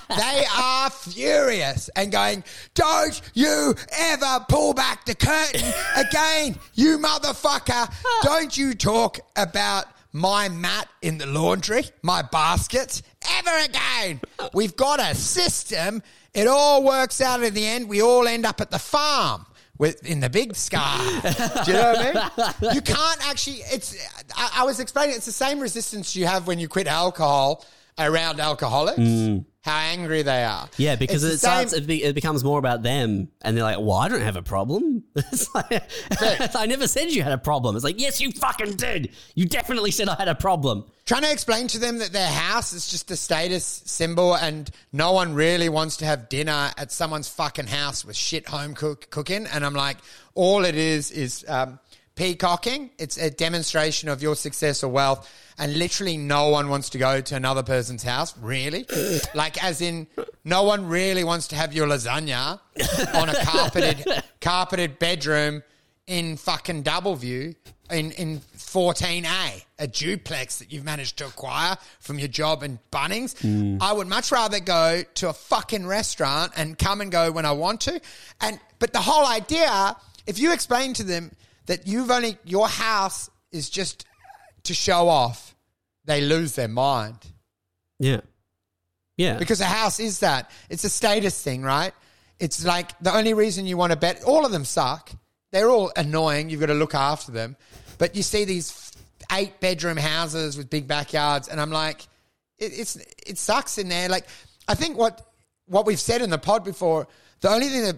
[0.09, 7.93] they are furious and going, Don't you ever pull back the curtain again, you motherfucker.
[8.23, 14.21] Don't you talk about my mat in the laundry, my baskets, ever again.
[14.53, 16.03] We've got a system.
[16.33, 17.89] It all works out in the end.
[17.89, 19.45] We all end up at the farm
[19.83, 20.97] with in the big sky.
[21.65, 22.75] Do you know what I mean?
[22.75, 23.57] You can't actually.
[23.69, 23.93] It's.
[24.33, 25.17] I, I was explaining.
[25.17, 27.65] It's the same resistance you have when you quit alcohol
[27.99, 28.97] around alcoholics.
[28.97, 29.43] Mm.
[29.63, 30.69] How angry they are.
[30.75, 31.71] Yeah, because It's it starts.
[31.71, 34.41] It, be, it becomes more about them, and they're like, "Well, I don't have a
[34.43, 35.83] problem." It's like,
[36.55, 37.75] I never said you had a problem.
[37.75, 39.11] It's like, yes, you fucking did.
[39.35, 40.85] You definitely said I had a problem.
[41.05, 45.11] trying to explain to them that their house is just a status symbol and no
[45.13, 49.45] one really wants to have dinner at someone's fucking house with shit home cook, cooking.
[49.47, 49.97] And I'm like,
[50.35, 51.79] all it is is um,
[52.15, 52.91] peacocking.
[52.97, 55.29] It's a demonstration of your success or wealth.
[55.57, 58.85] And literally no one wants to go to another person's house, really.
[59.35, 60.07] like, as in,
[60.43, 62.59] no one really wants to have your lasagna
[63.13, 65.63] on a carpeted, carpeted bedroom
[66.07, 67.55] in fucking double view
[67.91, 73.39] in, in 14A, a duplex that you've managed to acquire from your job in Bunnings.
[73.39, 73.77] Hmm.
[73.81, 77.51] I would much rather go to a fucking restaurant and come and go when I
[77.51, 78.01] want to.
[78.41, 79.95] And but the whole idea,
[80.27, 81.31] if you explain to them
[81.65, 84.05] that you've only your house is just
[84.63, 85.55] to show off,
[86.05, 87.17] they lose their mind.
[87.99, 88.21] Yeah,
[89.17, 89.37] yeah.
[89.37, 90.49] Because a house is that.
[90.69, 91.93] It's a status thing, right?
[92.39, 95.11] It's like the only reason you want to bet, all of them suck.
[95.51, 96.49] They're all annoying.
[96.49, 97.55] You've got to look after them.
[97.99, 98.91] But you see these
[99.31, 102.01] eight bedroom houses with big backyards, and I'm like,
[102.57, 102.95] it, it's
[103.25, 104.09] it sucks in there.
[104.09, 104.25] Like,
[104.67, 105.25] I think what
[105.67, 107.07] what we've said in the pod before,
[107.41, 107.97] the only thing that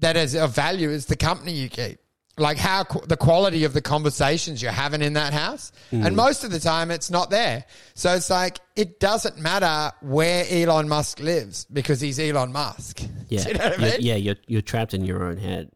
[0.00, 1.98] that is of value is the company you keep.
[2.38, 5.70] Like how qu- the quality of the conversations you're having in that house.
[5.92, 6.06] Mm.
[6.06, 7.64] And most of the time it's not there.
[7.94, 13.02] So it's like it doesn't matter where Elon Musk lives because he's Elon Musk.
[13.28, 13.94] Yeah, you know I mean?
[14.00, 14.16] yeah.
[14.16, 15.70] You're you're trapped in your own head.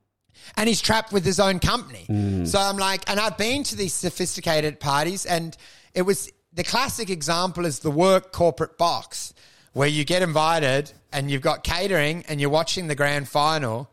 [0.59, 2.05] and he's trapped with his own company.
[2.09, 2.47] Mm.
[2.47, 5.57] So I'm like, and I've been to these sophisticated parties, and
[5.95, 9.33] it was the classic example is the work corporate box
[9.73, 13.91] where you get invited and you've got catering and you're watching the grand final,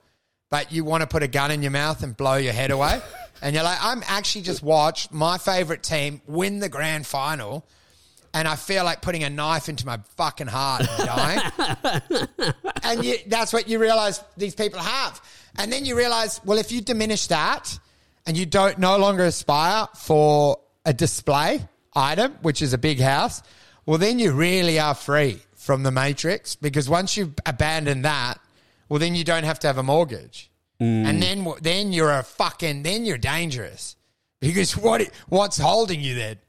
[0.53, 3.01] but you want to put a gun in your mouth and blow your head away.
[3.41, 7.65] and you're like, I'm actually just watched my favorite team win the grand final.
[8.35, 13.15] And I feel like putting a knife into my fucking heart and dying and you,
[13.25, 15.19] that's what you realize these people have.
[15.57, 17.79] And then you realize, well, if you diminish that
[18.27, 23.41] and you don't no longer aspire for a display item, which is a big house,
[23.87, 28.39] well, then you really are free from the matrix because once you abandon that,
[28.89, 30.49] well, then you don't have to have a mortgage.
[30.79, 33.95] And then, then you're a fucking, then you're dangerous
[34.41, 36.39] because what, what's holding you then?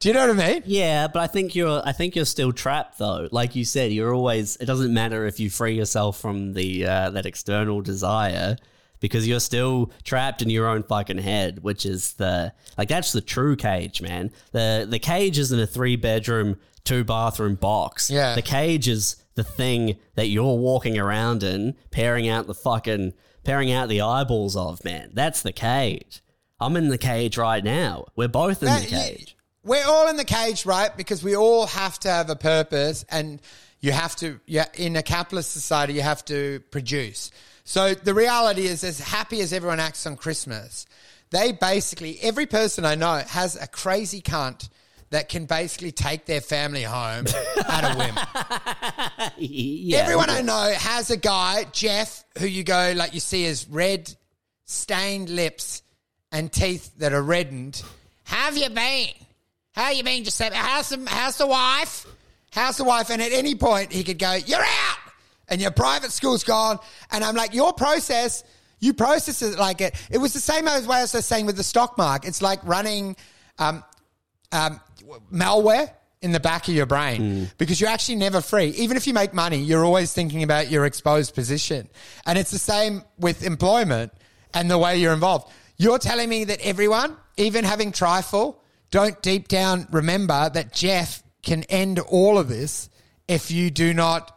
[0.00, 0.62] Do you know what I mean?
[0.66, 3.28] Yeah, but I think you're I think you're still trapped though.
[3.32, 7.10] Like you said, you're always it doesn't matter if you free yourself from the uh,
[7.10, 8.56] that external desire
[9.00, 13.22] because you're still trapped in your own fucking head, which is the like that's the
[13.22, 14.32] true cage, man.
[14.52, 18.10] The the cage isn't a three bedroom, two bathroom box.
[18.10, 18.34] Yeah.
[18.34, 23.12] The cage is the thing that you're walking around in, pairing out the fucking
[23.44, 25.10] pairing out the eyeballs of, man.
[25.14, 26.20] That's the cage.
[26.58, 28.06] I'm in the cage right now.
[28.16, 29.36] We're both in That- the cage.
[29.62, 30.96] We're all in the cage, right?
[30.96, 33.40] Because we all have to have a purpose, and
[33.80, 34.40] you have to.
[34.46, 37.30] Yeah, in a capitalist society, you have to produce.
[37.64, 40.86] So the reality is, as happy as everyone acts on Christmas,
[41.30, 44.68] they basically every person I know has a crazy cunt
[45.10, 47.26] that can basically take their family home
[47.68, 49.30] at a whim.
[49.38, 49.98] yeah.
[49.98, 54.12] Everyone I know has a guy, Jeff, who you go like you see his red,
[54.64, 55.82] stained lips
[56.32, 57.82] and teeth that are reddened.
[58.24, 59.08] How have you been?
[59.72, 60.56] How you been, Giuseppe?
[60.56, 62.06] How's the, how's the wife?
[62.50, 63.10] How's the wife?
[63.10, 64.98] And at any point, he could go, "You're out,"
[65.48, 66.78] and your private school's gone.
[67.10, 68.42] And I'm like, your process,
[68.80, 69.94] you process it like it.
[70.10, 72.28] It was the same as way I was saying with the stock market.
[72.28, 73.16] It's like running.
[73.58, 73.84] Um,
[74.52, 74.80] um,
[75.32, 75.92] malware
[76.22, 78.68] in the back of your brain because you're actually never free.
[78.68, 81.88] Even if you make money, you're always thinking about your exposed position.
[82.24, 84.12] And it's the same with employment
[84.54, 85.52] and the way you're involved.
[85.76, 91.64] You're telling me that everyone, even having trifle, don't deep down remember that Jeff can
[91.64, 92.88] end all of this
[93.28, 94.32] if you do not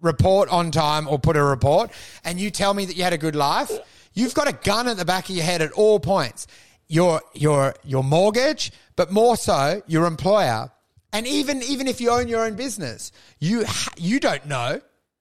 [0.00, 1.90] report on time or put a report
[2.24, 3.70] and you tell me that you had a good life,
[4.14, 6.46] you've got a gun at the back of your head at all points.
[6.88, 10.70] Your your your mortgage, but more so your employer.
[11.12, 14.80] And even even if you own your own business, you ha- you don't know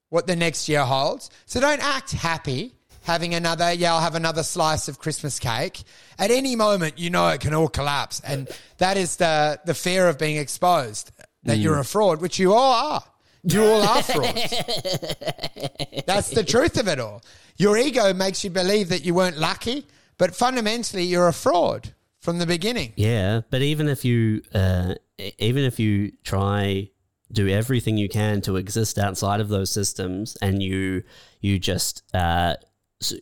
[0.10, 1.30] what the next year holds.
[1.46, 5.84] So don't act happy having another yeah, I'll have another slice of Christmas cake.
[6.18, 8.22] At any moment you know it can all collapse.
[8.22, 11.12] And that is the the fear of being exposed
[11.44, 11.92] that you're a mm.
[11.92, 13.04] fraud, which you all are.
[13.44, 14.54] You all are frauds.
[16.06, 17.22] That's the truth of it all.
[17.56, 19.86] Your ego makes you believe that you weren't lucky,
[20.18, 22.94] but fundamentally you're a fraud from the beginning.
[22.96, 24.96] Yeah, but even if you, uh,
[25.38, 26.90] even if you try
[27.32, 31.04] do everything you can to exist outside of those systems, and you
[31.42, 32.56] you just uh,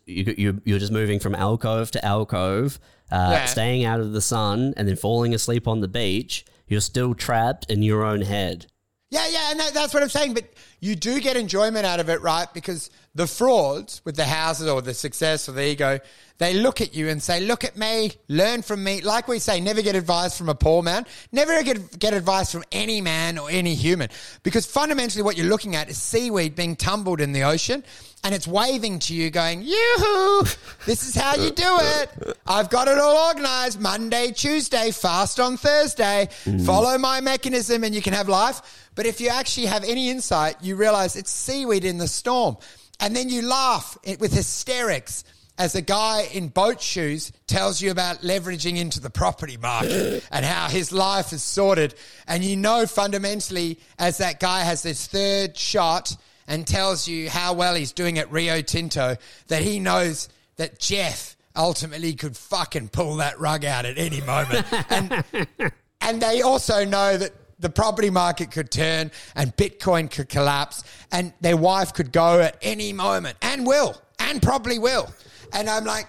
[0.05, 2.79] you you you're just moving from alcove to alcove,
[3.11, 3.45] uh, Yeah.
[3.45, 7.69] staying out of the sun, and then falling asleep on the beach, you're still trapped
[7.71, 8.67] in your own head.
[9.11, 10.33] Yeah, yeah, and that, that's what I'm saying.
[10.33, 10.45] But
[10.79, 12.47] you do get enjoyment out of it, right?
[12.53, 15.99] Because the frauds with the houses or the success or the ego,
[16.37, 19.61] they look at you and say, "Look at me, learn from me." Like we say,
[19.61, 21.05] never get advice from a poor man.
[21.31, 24.09] Never get get advice from any man or any human,
[24.43, 27.85] because fundamentally, what you're looking at is seaweed being tumbled in the ocean,
[28.21, 30.45] and it's waving to you, going, "Yoo-hoo!
[30.85, 32.37] This is how you do it.
[32.45, 33.79] I've got it all organized.
[33.79, 36.27] Monday, Tuesday, fast on Thursday.
[36.43, 36.65] Mm.
[36.65, 38.61] Follow my mechanism, and you can have life."
[38.93, 42.57] But if you actually have any insight, you realize it's seaweed in the storm.
[42.99, 45.23] And then you laugh with hysterics
[45.57, 50.45] as a guy in boat shoes tells you about leveraging into the property market and
[50.45, 51.95] how his life is sorted.
[52.27, 56.15] And you know fundamentally, as that guy has this third shot
[56.47, 59.15] and tells you how well he's doing at Rio Tinto,
[59.47, 64.65] that he knows that Jeff ultimately could fucking pull that rug out at any moment.
[64.89, 65.23] And
[66.01, 71.33] and they also know that the property market could turn and Bitcoin could collapse and
[71.41, 75.11] their wife could go at any moment and will and probably will.
[75.53, 76.07] And I'm like,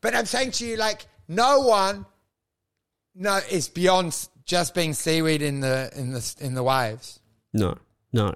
[0.00, 2.06] but I'm saying to you, like, no one
[3.14, 7.18] no is beyond just being seaweed in the in the in the waves.
[7.52, 7.78] No,
[8.12, 8.34] no,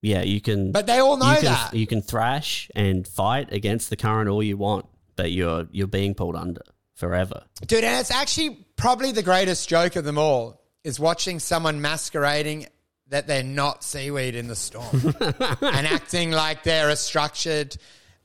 [0.00, 0.72] Yeah, you can.
[0.72, 1.74] But they all know you can, that.
[1.74, 6.14] you can thrash and fight against the current all you want, but you're you're being
[6.14, 6.62] pulled under
[6.94, 7.44] forever.
[7.66, 12.66] Dude, and it's actually probably the greatest joke of them all is watching someone masquerading
[13.08, 17.76] that they're not seaweed in the storm and acting like they're a structured,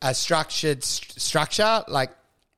[0.02, 2.12] a structured st- structure, like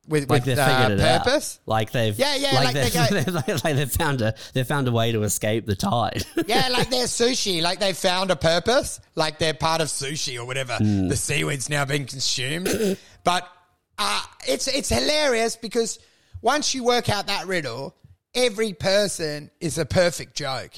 [0.08, 1.24] with, Like with uh, it out.
[1.24, 1.60] purpose.
[1.66, 4.66] Like they've Yeah, yeah, Like, like they they've, go- like, like they've found a they've
[4.66, 6.24] found a way to escape the tide.
[6.46, 10.44] Yeah, like they're sushi, like they found a purpose, like they're part of sushi or
[10.44, 10.74] whatever.
[10.76, 11.08] Hmm.
[11.08, 13.48] The seaweed's now being consumed, but
[13.98, 15.98] uh, it's it's hilarious because
[16.40, 17.94] once you work out that riddle,
[18.34, 20.72] every person is a perfect joke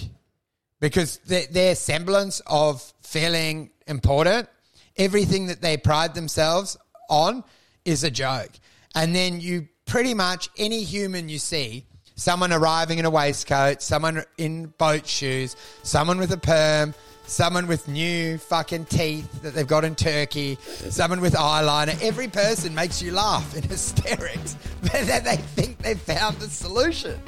[0.81, 4.49] because their, semblance of feeling important,
[4.97, 6.77] everything that they pride themselves
[7.09, 7.45] on,
[7.85, 8.51] is a joke,
[8.95, 11.85] and then you pretty much any human you see
[12.17, 16.95] someone arriving in a waistcoat, someone in boat shoes, someone with a perm,
[17.27, 20.57] someone with new fucking teeth that they've got in Turkey,
[20.91, 22.01] someone with eyeliner.
[22.03, 27.21] Every person makes you laugh in hysterics, then they think they've found the solution,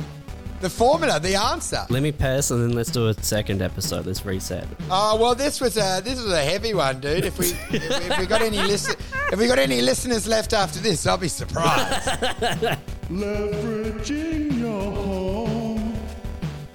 [0.61, 1.84] the formula, the answer.
[1.90, 4.07] Let me pass, and then let's do a second episode.
[4.07, 4.66] Let's reset.
[4.90, 7.24] Oh well, this was a this was a heavy one, dude.
[7.24, 8.96] If we if, we- if we got any listen,
[9.32, 12.09] if we got any listeners left after this, I'll be surprised.
[13.11, 15.94] Leveraging your home,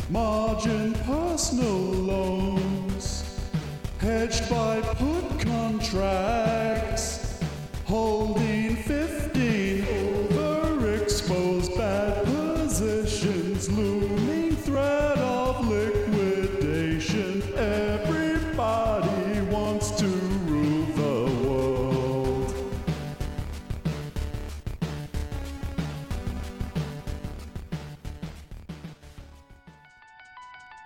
[0.09, 1.79] margin personal
[2.11, 3.23] loans,
[3.99, 7.39] hedged by put contracts,
[7.85, 8.50] holding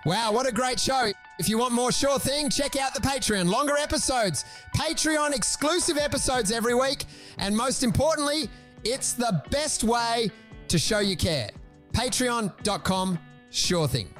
[0.05, 1.11] Wow, what a great show.
[1.39, 3.49] If you want more Sure Thing, check out the Patreon.
[3.49, 4.45] Longer episodes,
[4.77, 7.05] Patreon exclusive episodes every week.
[7.39, 8.47] And most importantly,
[8.83, 10.29] it's the best way
[10.67, 11.49] to show you care.
[11.93, 14.14] Patreon.com, Sure Thing.